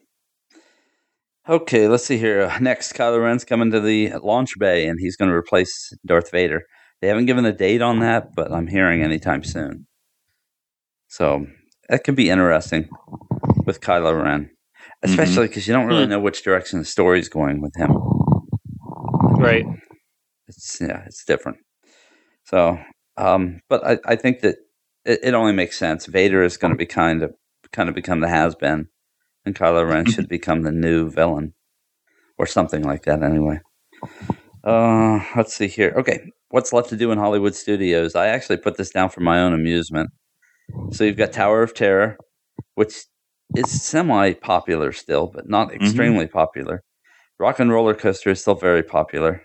[1.48, 2.42] Okay, let's see here.
[2.42, 6.30] Uh, Next, Kylo Ren's coming to the launch bay, and he's going to replace Darth
[6.30, 6.62] Vader.
[7.00, 9.87] They haven't given a date on that, but I'm hearing anytime soon.
[11.14, 11.46] So
[11.88, 12.88] that could be interesting
[13.66, 14.50] with Kylo Ren,
[15.05, 16.11] especially because you don't really Hmm.
[16.11, 17.92] know which direction the story's going with him.
[19.38, 19.64] Right.
[20.48, 21.59] It's yeah, it's different.
[22.46, 22.81] So,
[23.16, 24.57] um, but I, I think that
[25.05, 26.07] it, it only makes sense.
[26.07, 27.33] Vader is going to be kind of
[27.72, 28.88] kind of become the has been,
[29.44, 31.55] and Kylo Ren should become the new villain,
[32.38, 33.22] or something like that.
[33.22, 33.61] Anyway,
[34.64, 35.94] uh, let's see here.
[35.96, 38.16] Okay, what's left to do in Hollywood studios?
[38.16, 40.11] I actually put this down for my own amusement.
[40.92, 42.16] So you've got Tower of Terror,
[42.74, 42.94] which
[43.57, 46.83] is semi popular still, but not extremely popular.
[47.38, 49.42] Rock and Roller Coaster is still very popular.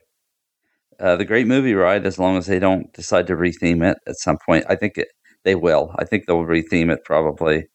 [0.99, 4.17] Uh, the Great Movie Ride, as long as they don't decide to retheme it at
[4.17, 5.07] some point, I think it,
[5.45, 5.95] they will.
[5.97, 7.67] I think they'll retheme it probably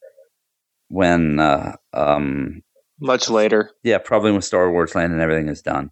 [0.88, 2.60] when, uh, um,
[3.00, 3.70] Much later.
[3.82, 5.90] yeah, probably when Star Wars Land and everything is done.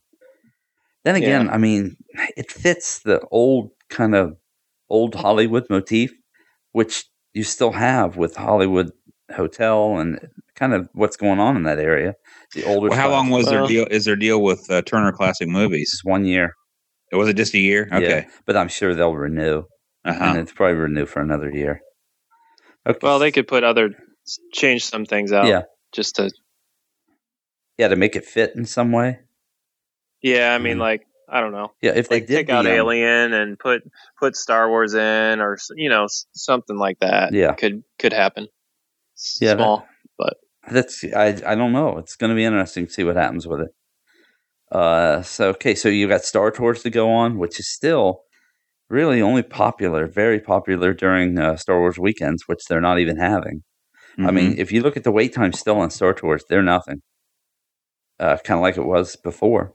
[1.05, 1.97] Then again, I mean,
[2.37, 4.37] it fits the old kind of
[4.88, 6.12] old Hollywood motif,
[6.73, 8.90] which you still have with Hollywood
[9.35, 10.18] Hotel and
[10.55, 12.14] kind of what's going on in that area.
[12.55, 12.90] The older.
[12.90, 13.87] Well, how long was their deal?
[13.90, 15.90] Is their deal with uh, Turner Classic Movies?
[15.90, 16.53] Just one year.
[17.11, 17.88] It was it just a year?
[17.90, 18.27] Yeah, Okay.
[18.47, 19.64] but I'm sure they'll renew,
[20.05, 20.38] and Uh-huh.
[20.38, 21.81] it's probably renew for another year.
[22.87, 22.99] Okay.
[23.03, 23.90] Well, they could put other
[24.53, 25.47] change some things out.
[25.47, 25.62] Yeah.
[25.92, 26.31] Just to
[27.79, 29.21] yeah to make it fit in some way.
[30.23, 30.55] yeah.
[30.55, 30.81] I mean, Mhm.
[30.81, 31.73] like I don't know.
[31.81, 33.83] Yeah, if they Like did take out Alien and put
[34.19, 37.33] put Star Wars in, or you know something like that.
[37.33, 37.53] Yeah.
[37.55, 38.49] Could could happen.
[39.41, 39.87] Yeah, that- Small.
[40.71, 41.99] That's I I don't know.
[41.99, 43.71] It's going to be interesting to see what happens with it.
[44.71, 48.21] Uh, so okay, so you got Star Tours to go on, which is still
[48.89, 53.63] really only popular, very popular during uh, Star Wars weekends, which they're not even having.
[54.19, 54.35] I Mm-hmm.
[54.37, 57.03] mean, if you look at the wait time still on Star Tours, they're nothing.
[58.21, 59.73] Uh, kind of like it was before.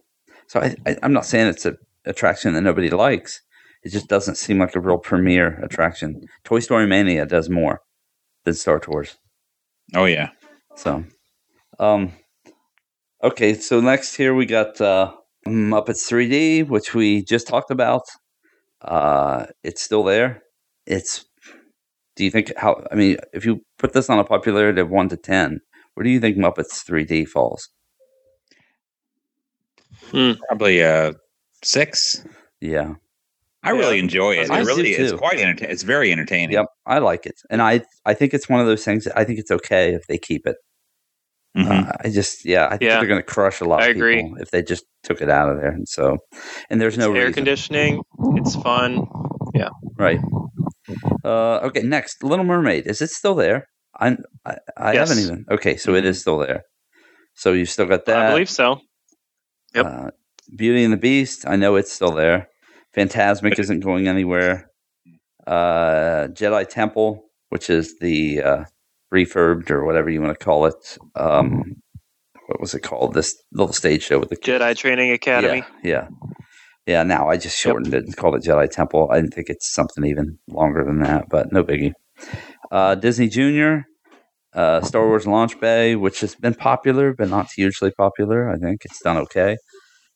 [0.48, 3.42] So I, I, I'm not saying it's an attraction that nobody likes.
[3.84, 6.22] It just doesn't seem like a real premier attraction.
[6.44, 7.82] Toy Story Mania does more
[8.44, 9.18] than Star Tours.
[9.96, 10.30] oh yeah,
[10.76, 11.04] So,
[11.80, 12.12] um,
[13.24, 13.54] okay.
[13.54, 15.14] So next here we got uh,
[15.48, 18.04] Muppets 3D, which we just talked about.
[18.82, 20.44] Uh, it's still there.
[20.86, 21.26] It's.
[22.16, 22.84] Do you think how?
[22.92, 25.60] I mean, if you put this on a popularity of one to ten,
[25.94, 27.70] where do you think Muppets 3D falls?
[30.12, 31.14] Probably uh
[31.64, 32.24] six.
[32.62, 32.94] Yeah.
[33.64, 34.50] I Yeah, really enjoy it.
[34.50, 35.74] I It really it's quite entertaining.
[35.74, 36.52] it's very entertaining.
[36.52, 36.66] Yep.
[36.86, 39.04] I like it, and I I think it's one of those things.
[39.06, 40.58] That I think it's okay if they keep it.
[41.58, 41.88] Mhm.
[41.88, 42.98] Uh, I just yeah, I think Yeah.
[43.00, 44.34] they're going to crush a lot I of people agree.
[44.40, 45.72] if they just took it out of there.
[45.72, 46.18] And so,
[46.70, 47.34] and there's no air reason.
[47.34, 48.02] conditioning.
[48.36, 49.08] It's fun.
[49.56, 49.70] Yeah.
[49.98, 50.20] Right.
[51.26, 51.82] Uh, okay.
[51.82, 52.86] Next, Little Mermaid.
[52.86, 53.68] Is it still there?
[54.00, 55.10] I'm, I I Yes.
[55.10, 55.46] haven't even.
[55.50, 56.62] Okay, so it is still there.
[57.34, 58.28] So you've still got that.
[58.28, 58.80] I believe so.
[59.76, 59.86] Yep.
[59.86, 60.12] Uh,
[60.56, 61.46] Beauty and the Beast.
[61.48, 62.50] I know it's still there.
[62.96, 64.72] Fantasmic isn't going anywhere.
[65.46, 68.64] Uh, Jedi Temple, which is the uh,
[69.14, 70.98] refurbed or whatever you want to call it.
[71.16, 71.82] Um,
[72.48, 73.14] what was it called?
[73.14, 75.64] This little stage show with the Jedi Training Academy.
[75.84, 76.08] yeah, yeah,
[76.86, 77.04] yeah.
[77.04, 79.10] Now I just shortened it and called it Jedi Temple.
[79.12, 81.92] I didn't think it's something even longer than that, but no biggie.
[82.72, 83.86] Uh, Disney Junior,
[84.58, 88.50] uh, Star Wars Launch Bay, which has been popular but not hugely popular.
[88.50, 89.58] I think it's done okay.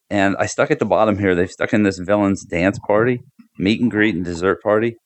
[0.10, 1.36] And I stuck at the bottom here.
[1.36, 3.22] They've stuck in this villains dance party,
[3.58, 4.98] meet and greet, and dessert party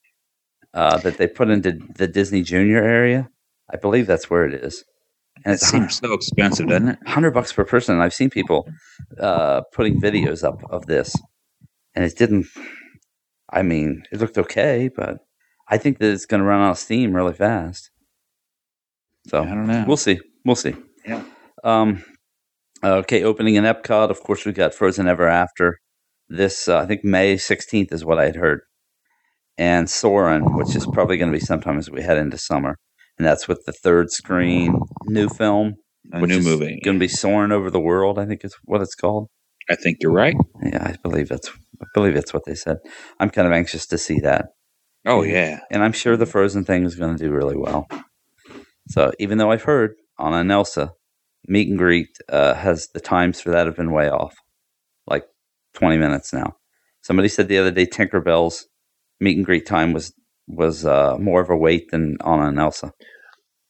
[0.73, 3.29] uh, that they put into the Disney Junior area.
[3.71, 4.83] I believe that's where it is.
[5.43, 6.99] And It seems so expensive, doesn't it?
[7.07, 7.95] hundred bucks per person.
[7.95, 8.67] And I've seen people
[9.19, 11.13] uh, putting videos up of this,
[11.93, 12.47] and it didn't.
[13.51, 15.17] I mean, it looked okay, but
[15.69, 17.91] I think that it's going to run out of steam really fast.
[19.35, 19.83] So I don't know.
[19.87, 20.19] we'll see.
[20.45, 20.75] We'll see.
[21.05, 21.23] Yeah.
[21.63, 22.03] Um.
[22.83, 24.09] Okay, opening in Epcot.
[24.09, 25.79] Of course, we got Frozen Ever After.
[26.29, 28.61] This uh, I think May sixteenth is what I had heard,
[29.57, 32.77] and Soarin', which is probably going to be sometime as we head into summer,
[33.17, 35.75] and that's with the third screen new film
[36.13, 36.79] A new movie.
[36.83, 38.17] Going to be soaring over the world.
[38.19, 39.27] I think is what it's called.
[39.69, 40.35] I think you're right.
[40.63, 41.49] Yeah, I believe that's.
[41.81, 42.77] I believe that's what they said.
[43.19, 44.45] I'm kind of anxious to see that,
[45.05, 45.59] Oh yeah.
[45.71, 47.87] and I'm sure the Frozen thing is going to do really well.
[48.87, 50.93] So even though I've heard Anna and Elsa
[51.47, 54.35] meet and greet uh, has the times for that have been way off,
[55.07, 55.25] like
[55.75, 56.55] 20 minutes now.
[57.01, 58.67] Somebody said the other day Tinkerbell's
[59.19, 60.13] meet and greet time was
[60.47, 62.91] was uh, more of a wait than Anna and Elsa.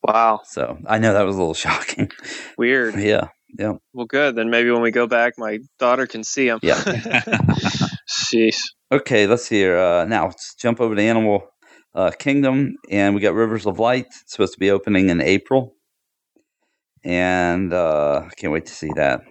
[0.03, 0.41] Wow.
[0.45, 2.11] So I know that was a little shocking.
[2.57, 2.95] Weird.
[2.95, 3.73] yeah, Yeah.
[3.93, 4.35] Well, good.
[4.35, 6.59] Then maybe when we go back, my daughter can see them.
[6.61, 6.75] Yeah.
[8.09, 8.59] Sheesh.
[8.91, 9.77] Okay, let's see here.
[9.77, 11.47] Uh, now let's jump over to Animal
[11.95, 15.75] uh, Kingdom, and we got Rivers of Light it's supposed to be opening in April,
[17.03, 19.21] and uh, I can't wait to see that.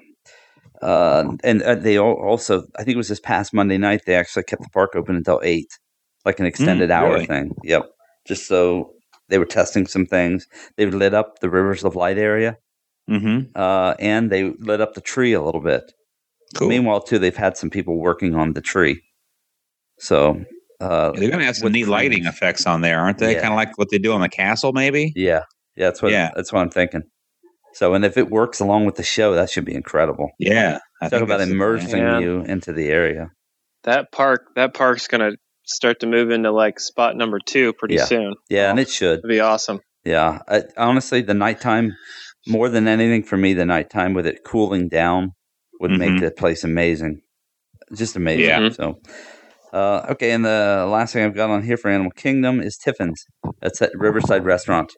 [0.82, 4.42] Uh, and uh, they also, I think it was this past Monday night, they actually
[4.44, 5.78] kept the park open until eight,
[6.24, 7.26] like an extended hour really?
[7.26, 7.54] thing.
[7.62, 7.90] Yep,
[8.26, 8.92] just so
[9.28, 10.46] they were testing some things.
[10.76, 12.56] They lit up the Rivers of Light area,
[13.10, 13.50] mm-hmm.
[13.54, 15.92] uh, and they lit up the tree a little bit.
[16.54, 16.68] Cool.
[16.68, 19.02] Meanwhile, too, they've had some people working on the tree.
[19.98, 20.44] So,
[20.80, 22.34] uh, They're going to have some neat lighting trees.
[22.34, 23.34] effects on there, aren't they?
[23.34, 23.40] Yeah.
[23.42, 25.12] Kind of like what they do on the castle, maybe.
[25.16, 25.42] yeah,
[25.76, 26.30] yeah, that's what Yeah.
[26.34, 27.02] that's what I'm thinking.
[27.74, 30.30] So, and if it works along with the show, that should be incredible.
[30.38, 30.78] Yeah.
[31.00, 31.68] I Talk think about that's the plan.
[31.68, 32.18] immersing Yeah.
[32.20, 33.30] you into the area.
[33.82, 34.46] That park.
[34.56, 35.32] That park's gonna
[35.64, 38.04] start to move into like spot number two pretty Yeah.
[38.04, 38.34] soon.
[38.48, 39.18] Yeah, and it should.
[39.18, 39.80] It'd be awesome.
[40.04, 41.92] Yeah, I, honestly, the nighttime
[42.46, 45.32] more than anything for me, the nighttime with it cooling down
[45.80, 46.20] would make Mhm.
[46.20, 47.22] the place amazing,
[47.94, 48.44] just amazing.
[48.44, 48.68] Yeah.
[48.70, 49.00] So,
[49.74, 53.24] uh, okay, and the last thing I've got on here for Animal Kingdom is Tiffin's.
[53.60, 54.92] That's at Riverside Restaurant.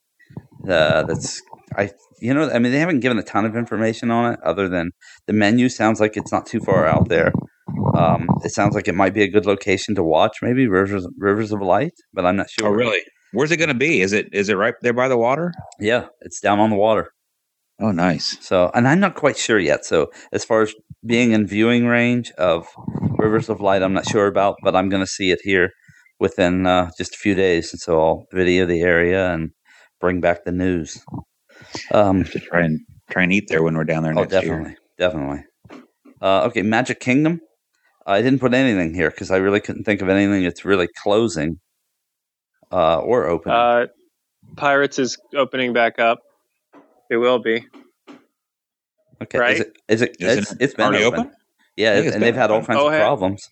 [0.69, 1.41] Uh, that's
[1.77, 4.69] I, you know, I mean, they haven't given a ton of information on it, other
[4.69, 4.91] than
[5.27, 7.33] the menu sounds like it's not too far out there.
[7.97, 11.53] Um, it sounds like it might be a good location to watch, maybe Rivers Rivers
[11.53, 12.69] of Light, but I'm not sure.
[12.69, 13.01] Oh, really?
[13.33, 14.03] Where's it going to be?
[14.03, 15.53] Is it is it right there by the water?
[15.81, 17.13] Yeah, it's down on the water.
[17.81, 18.39] Oh, nice.
[18.41, 19.85] So, and I'm not quite sure yet.
[19.85, 22.67] So, as far as being in viewing range of
[23.19, 25.71] Rivers of Light, I'm not sure about, but I'm going to see it here
[26.19, 27.73] within uh, just a few days.
[27.73, 29.51] And so, I'll video the area and
[30.01, 31.05] bring back the news.
[31.93, 34.43] Um, To try and try and eat there when we're down there oh, next year.
[34.43, 35.45] definitely, definitely.
[36.21, 37.41] Uh, okay, Magic Kingdom.
[38.07, 41.59] I didn't put anything here because I really couldn't think of anything that's really closing
[42.71, 43.57] uh, or opening.
[43.57, 43.87] Uh,
[44.57, 46.21] Pirates is opening back up.
[47.11, 47.67] It will be.
[49.23, 49.55] okay, right.
[49.57, 49.77] is it?
[49.89, 50.17] Is it?
[50.21, 51.21] Isn't It's, it it's been already open.
[51.21, 51.33] open?
[51.77, 53.01] Yeah, think it's and they've had all kinds Oh, of hey.
[53.01, 53.49] problems.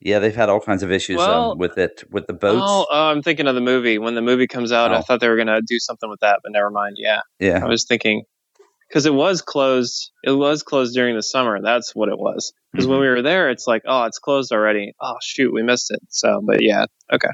[0.00, 2.62] Yeah, they've had all kinds of issues Well- um, with it, with the boats.
[2.64, 3.98] Oh, oh, I'm thinking of the movie.
[3.98, 4.96] When the movie comes out, Oh.
[4.96, 6.96] I thought they were gonna do something with that, but never mind.
[6.98, 8.22] Yeah, yeah, I was thinking
[8.88, 10.10] because it was closed.
[10.22, 11.60] It was closed during the summer.
[11.62, 12.52] That's what it was.
[12.72, 14.92] Because when we were there, it's like, oh, it's closed already.
[15.00, 16.00] Oh shoot, we missed it.
[16.10, 17.30] So, but yeah, okay.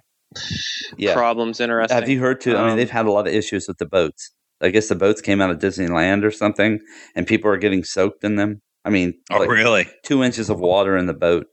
[0.97, 1.15] yeah.
[1.15, 1.99] Problems interesting.
[1.99, 2.57] Have you heard too?
[2.57, 4.31] I mean, Um, they've had a lot of issues with the boats.
[4.61, 6.79] I guess the boats came out of Disneyland or something,
[7.17, 8.63] and people are getting soaked in them.
[8.85, 9.87] I mean, Oh, like really?
[10.05, 11.47] two inches of water in the boat.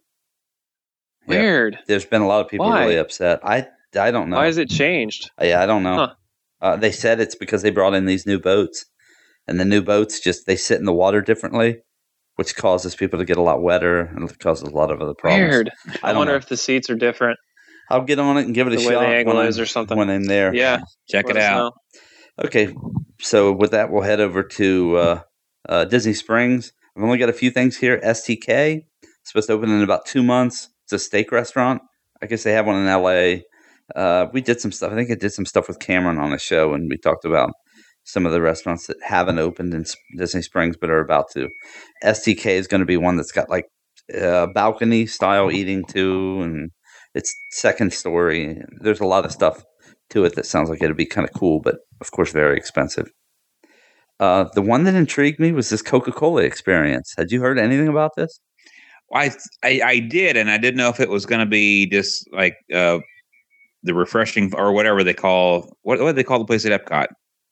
[1.27, 1.39] Yeah.
[1.39, 1.79] Weird.
[1.87, 2.81] There's been a lot of people Why?
[2.85, 3.39] really upset.
[3.43, 3.67] I
[3.99, 4.37] I don't know.
[4.37, 5.29] Why has it changed?
[5.41, 5.95] Yeah, I don't know.
[5.95, 6.13] Huh.
[6.61, 8.85] Uh, they said it's because they brought in these new boats,
[9.47, 11.77] and the new boats just they sit in the water differently,
[12.35, 15.13] which causes people to get a lot wetter and it causes a lot of other
[15.13, 15.49] problems.
[15.51, 15.71] Weird.
[16.03, 16.37] I, don't wonder know.
[16.37, 17.37] if the seats are different.
[17.91, 19.57] I'll get on it and give it a The way shot the angle when is
[19.57, 19.97] I'm- or something.
[19.97, 20.53] when I'm there.
[20.53, 20.81] Yeah.
[21.07, 21.73] Check let it out.
[22.37, 22.45] know.
[22.45, 22.73] Okay,
[23.19, 25.21] so with that, we'll head over to uh,
[25.67, 26.71] uh, Disney Springs.
[26.99, 27.97] I've only got a few things here.
[28.03, 28.81] STK
[29.23, 30.67] supposed to open in about two months.
[30.83, 31.81] It's a steak restaurant.
[32.21, 33.43] I guess they have one in LA.
[33.95, 34.91] Uh, we did some stuff.
[34.91, 37.51] I think I did some stuff with Cameron on the show, and we talked about
[38.03, 39.85] some of the restaurants that haven't opened in
[40.17, 41.47] Disney Springs but are about to.
[42.03, 43.67] STK is going to be one that's got like
[44.19, 46.69] uh, balcony style eating too, and
[47.15, 48.61] it's second story.
[48.81, 49.63] There's a lot of stuff
[50.09, 53.09] to it that sounds like it'd be kind of cool, but of course very expensive.
[54.19, 57.13] Uh, the one that intrigued me was this Coca Cola experience.
[57.17, 58.39] Had you heard anything about this?
[59.13, 59.31] I,
[59.63, 62.55] I I did, and I didn't know if it was going to be just like
[62.73, 62.99] uh,
[63.81, 67.07] the refreshing or whatever they call what what do they call the place at Epcot.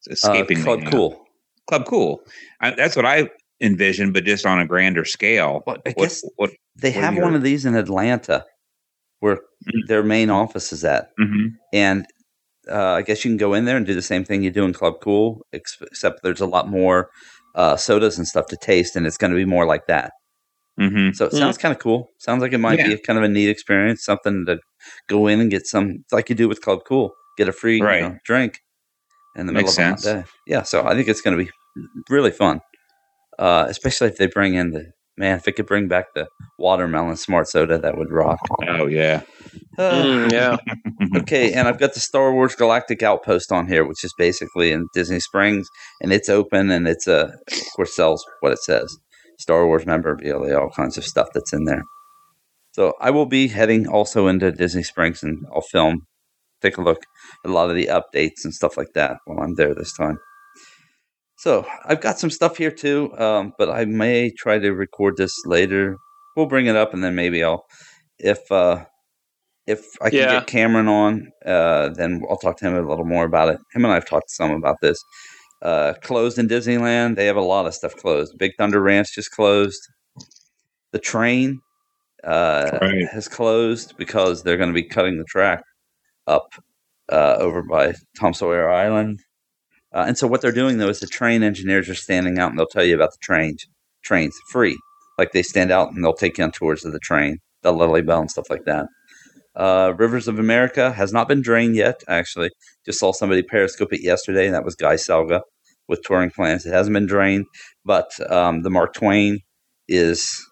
[0.05, 0.89] It's Uh, escaping me Club now.
[0.91, 1.25] Cool.
[1.67, 2.21] Club Cool.
[2.61, 3.29] I, that's what I
[3.61, 5.63] envisioned, but just on a grander scale.
[5.65, 8.45] Well, I guess what, they what have one of these in Atlanta,
[9.21, 9.87] where Mhm.
[9.87, 11.53] their main office is at, mhm.
[11.73, 12.05] and
[12.69, 14.65] uh, I guess you can go in there and do the same thing you do
[14.65, 17.09] in Club Cool, except there's a lot more
[17.55, 20.11] uh, sodas and stuff to taste, and it's going to be more like that.
[20.79, 21.15] Mhm.
[21.15, 21.37] So it Hmm.
[21.37, 22.09] sounds kind of cool.
[22.19, 22.95] Sounds like it might be Yeah.
[22.95, 24.59] a kind of a neat experience, something to
[25.09, 27.83] go in and get some, like you do with Club Cool, get a free you
[28.09, 28.59] know, drink
[29.35, 30.25] in the Makes middle of a hot sense.
[30.25, 30.31] day.
[30.45, 31.49] Yeah, so I think it's going to be
[32.09, 32.61] really fun,
[33.39, 35.37] uh, especially if they bring in the man.
[35.37, 36.27] If they could bring back the
[36.59, 38.37] watermelon smart soda, that would rock.
[38.67, 39.21] Oh yeah.
[39.77, 40.57] Uh, Mm, yeah.
[41.17, 44.87] Okay, and I've got the Star Wars Galactic Outpost on here, which is basically in
[44.93, 45.67] Disney Springs,
[46.01, 48.95] and it's open and it's a, of course, sells what it says
[49.39, 51.83] Star Wars memorabilia, all kinds of stuff that's in there.
[52.71, 56.05] So I will be heading also into Disney Springs and I'll film,
[56.61, 56.99] take a look
[57.43, 60.17] at a lot of the updates and stuff like that while I'm there this time.
[61.39, 65.33] So I've got some stuff here too, um, but I may try to record this
[65.45, 65.97] later.
[66.35, 67.65] We'll bring it up and then maybe I'll,
[68.19, 68.85] if uh,
[69.67, 70.31] if I can Yeah.
[70.39, 73.59] get Cameron on, uh, then I'll talk to him a little more about it.
[73.73, 74.97] Him and I have talked some about this.
[75.61, 77.15] Uh, closed in Disneyland.
[77.15, 78.37] They have a lot of stuff closed.
[78.37, 79.81] Big Thunder Ranch just closed.
[80.91, 81.59] The train
[82.23, 83.07] uh, Right.
[83.11, 85.63] has closed because they're going to be cutting the track
[86.27, 86.47] up
[87.11, 89.19] uh, over by Tom Sawyer Island.
[89.93, 92.59] Uh, and so what they're doing though is the train engineers are standing out and
[92.59, 93.65] they'll tell you about the trains.
[94.03, 94.77] Trains free,
[95.17, 98.01] like they stand out and they'll take you on tours of the train, the Lilly
[98.01, 98.87] Belle and stuff like that.
[99.57, 102.03] Uh, Rivers of America has not been drained yet.
[102.07, 102.51] Actually,
[102.85, 105.41] just saw somebody periscope it yesterday, and that was Guy Selga
[105.89, 106.65] with touring plans.
[106.65, 107.45] It hasn't been drained,
[107.85, 109.39] but um, the Mark Twain
[109.87, 110.45] is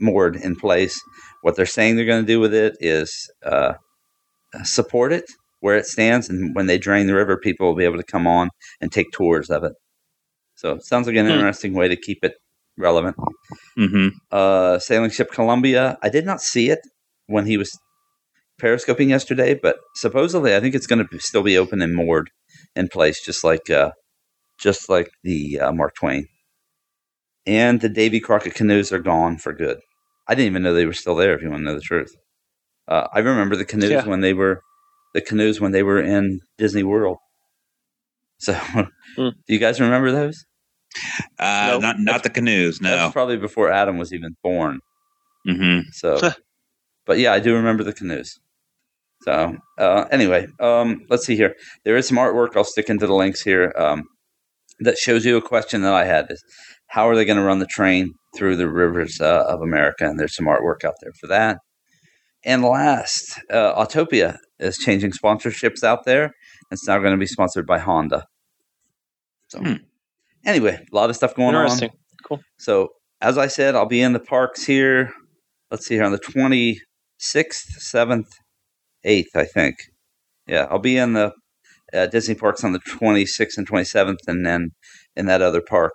[0.00, 1.00] moored in place.
[1.42, 3.74] What they're saying they're going to do with it is uh,
[4.64, 5.24] support it
[5.60, 8.26] where it stands, and when they drain the river, people will be able to come
[8.26, 9.72] on and take tours of it.
[10.56, 11.32] So it sounds like an Hmm.
[11.32, 12.34] interesting way to keep it
[12.78, 13.16] relevant.
[13.76, 15.98] hmm Uh, sailing ship Columbia.
[16.02, 16.80] I did not see it
[17.26, 17.70] when he was
[18.62, 22.30] periscoping yesterday, but supposedly I think it's going to still be open and moored
[22.76, 23.90] in place, just like uh,
[24.58, 26.26] just like the uh, Mark Twain.
[27.46, 29.78] And the Davy Crockett canoes are gone for good.
[30.28, 31.34] I didn't even know they were still there.
[31.34, 32.14] If you want to know the truth,
[32.86, 34.04] uh, I remember the canoes Yeah.
[34.06, 34.62] when they were
[35.14, 37.18] the canoes when they were in Disney World.
[38.38, 38.82] So, Hmm.
[39.16, 40.44] do you guys remember those?
[41.38, 41.82] Uh, Nope.
[41.82, 42.78] Not not the canoes.
[42.78, 43.12] That was No.
[43.12, 44.80] probably before Adam was even born.
[45.44, 46.20] hmm So,
[47.06, 48.38] but yeah, I do remember the canoes.
[49.24, 51.54] So, uh, anyway, um, let's see here.
[51.84, 52.56] There is some artwork.
[52.56, 54.04] I'll stick into the links here um,
[54.80, 56.42] that shows you a question that I had: is
[56.88, 60.04] how are they going to run the train through the rivers uh, of America?
[60.04, 61.58] And there's some artwork out there for that.
[62.44, 66.32] And last, uh, Autopia is changing sponsorships out there.
[66.72, 68.24] It's now going to be sponsored by Honda.
[69.48, 69.74] So, Hmm.
[70.44, 71.78] anyway, a lot of stuff going on.
[72.24, 72.40] Cool.
[72.58, 72.88] So,
[73.20, 75.12] as I said, I'll be in the parks here.
[75.70, 78.26] Let's see here on the 26th, 7th,
[79.04, 79.76] 8th, I think.
[80.46, 81.32] Yeah, I'll be in the
[81.92, 84.70] uh, Disney parks on the 26th and 27th, and then
[85.16, 85.92] in that other park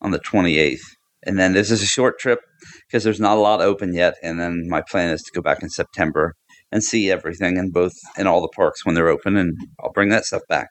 [0.00, 0.80] on the 28th.
[1.24, 2.40] And then this is a short trip
[2.86, 4.14] because there's not a lot open yet.
[4.22, 6.34] And then my plan is to go back in September
[6.70, 10.10] and see everything in both in all the parks when they're open, and I'll bring
[10.10, 10.68] that stuff back.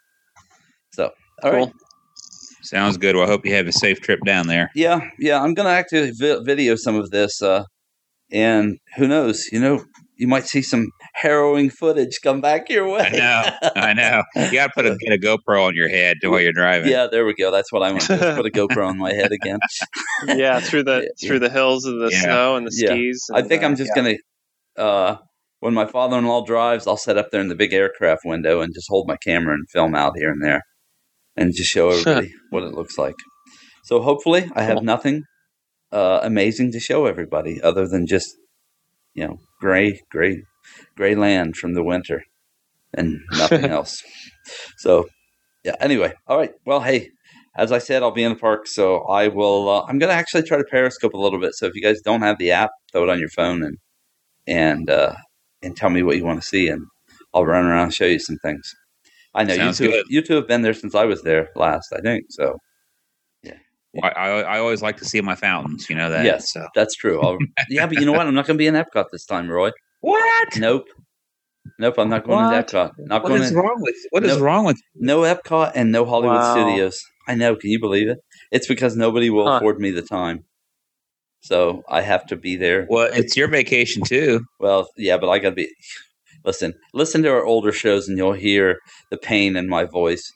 [0.93, 1.11] So,
[1.43, 1.65] all right.
[1.65, 1.73] Cool.
[2.63, 3.15] Sounds good.
[3.15, 4.69] Well, I hope you have a safe trip down there.
[4.75, 7.63] Yeah, yeah, I'm gonna actually vi- video some of this, uh,
[8.31, 9.47] and who knows?
[9.51, 9.85] You know,
[10.17, 12.99] you might see some harrowing footage come back your way.
[13.01, 13.71] I know.
[13.75, 14.23] I know.
[14.35, 16.89] You got to put a, get a GoPro on your head while you're driving.
[16.91, 17.51] yeah, there we go.
[17.51, 18.35] That's what I want to do.
[18.35, 19.59] Put a GoPro on my head again.
[20.27, 21.27] yeah, through the Yeah.
[21.27, 22.21] through the hills and the Yeah.
[22.21, 22.89] snow and the Yeah.
[22.93, 23.25] skis.
[23.33, 24.01] I think uh, I'm just yeah.
[24.03, 24.17] gonna.
[24.77, 25.17] Uh,
[25.59, 28.87] when my father-in-law drives, I'll set up there in the big aircraft window and just
[28.89, 30.61] hold my camera and film out here and there,
[31.35, 33.15] and just show everybody what it looks like.
[33.85, 34.83] So hopefully, I have Cool.
[34.83, 35.23] nothing
[35.91, 38.35] uh, amazing to show everybody other than just
[39.13, 40.43] you know gray, gray,
[40.95, 42.23] gray land from the winter,
[42.93, 44.03] and nothing else.
[44.77, 45.07] So
[45.63, 45.75] yeah.
[45.79, 46.53] Anyway, all right.
[46.65, 47.09] Well, hey.
[47.59, 49.67] As I said, I'll be in the park, so I will.
[49.67, 51.55] Uh, I'm going to actually try to Periscope a little bit.
[51.55, 53.77] So if you guys don't have the app, throw it on your phone and
[54.45, 55.13] and uh,
[55.63, 56.85] and tell me what you want to see, and
[57.33, 58.73] I'll run around and show you some things.
[59.33, 59.91] I know Sounds you two.
[59.91, 60.05] good.
[60.09, 62.25] You two have been there since I was there last, I think.
[62.29, 62.57] So
[64.03, 65.89] I, I, I always like to see my fountains.
[65.89, 66.25] You know that.
[66.25, 66.51] Yes.
[66.51, 66.67] So.
[66.75, 67.21] that's true.
[67.21, 67.37] I'll,
[67.69, 68.27] yeah, but you know what?
[68.27, 69.71] I'm not going to be in Epcot this time, Roy.
[70.01, 70.57] What?
[70.57, 70.85] Nope,
[71.79, 71.95] nope.
[71.97, 72.67] I'm not going What?
[72.67, 72.91] to Epcot.
[72.99, 73.41] Not What going.
[73.41, 74.43] is in, wrong with What is No.
[74.43, 74.77] wrong with?
[74.95, 76.51] no Epcot and no Hollywood Wow.
[76.53, 76.99] Studios.
[77.27, 77.55] I know.
[77.55, 78.19] Can you believe it?
[78.51, 79.57] It's because nobody will Huh.
[79.57, 80.43] afford me the time.
[81.41, 82.87] So I have to be there.
[82.89, 84.45] Well, it's your vacation too.
[84.59, 85.69] Well, yeah, but I got to be.
[86.45, 88.79] Listen, listen to our older shows, and you'll hear
[89.11, 90.31] the pain in my voice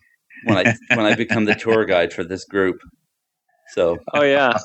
[0.45, 2.78] when I when I become the tour guide for this group.
[3.74, 4.57] So Oh yeah,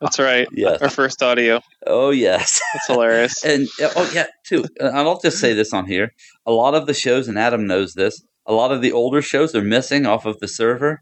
[0.00, 0.46] that's right.
[0.52, 1.60] yes, Our first audio.
[1.86, 3.44] oh yes, That's hilarious.
[3.44, 4.64] and oh yeah, too.
[4.78, 6.10] And I'll just say this on here:
[6.46, 8.20] a lot of the shows, and Adam knows this.
[8.46, 11.00] A lot of the older shows are missing off of the server,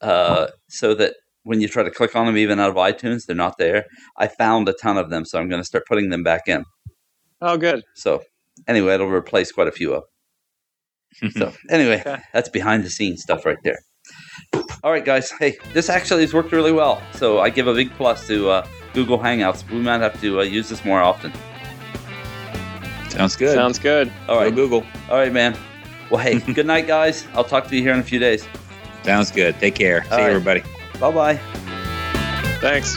[0.00, 3.36] uh, so that when you try to click on them, even out of iTunes, they're
[3.36, 3.84] not there.
[4.18, 6.64] I found a ton of them, so I'm going to start putting them back in.
[7.40, 7.84] Oh, good.
[7.94, 8.22] So
[8.66, 10.02] anyway, it'll replace quite a few of.
[11.22, 11.30] them.
[11.38, 12.18] So anyway, Okay.
[12.34, 13.78] that's behind the scenes stuff right there.
[14.84, 15.30] All right, guys.
[15.30, 17.02] Hey, this actually has worked really well.
[17.12, 19.68] So I give a big plus to uh, Google Hangouts.
[19.70, 21.32] We might have to uh, use this more often.
[23.08, 23.54] Sounds good.
[23.54, 24.12] Sounds good.
[24.28, 24.86] All right, Go Google.
[25.10, 25.56] all right, man.
[26.10, 27.26] Well, hey, good night, guys.
[27.34, 28.46] I'll talk to you here in a few days.
[29.02, 29.58] Sounds good.
[29.58, 30.04] Take care.
[30.04, 30.62] See All you, everybody.
[31.00, 31.36] Bye bye.
[32.60, 32.96] Thanks.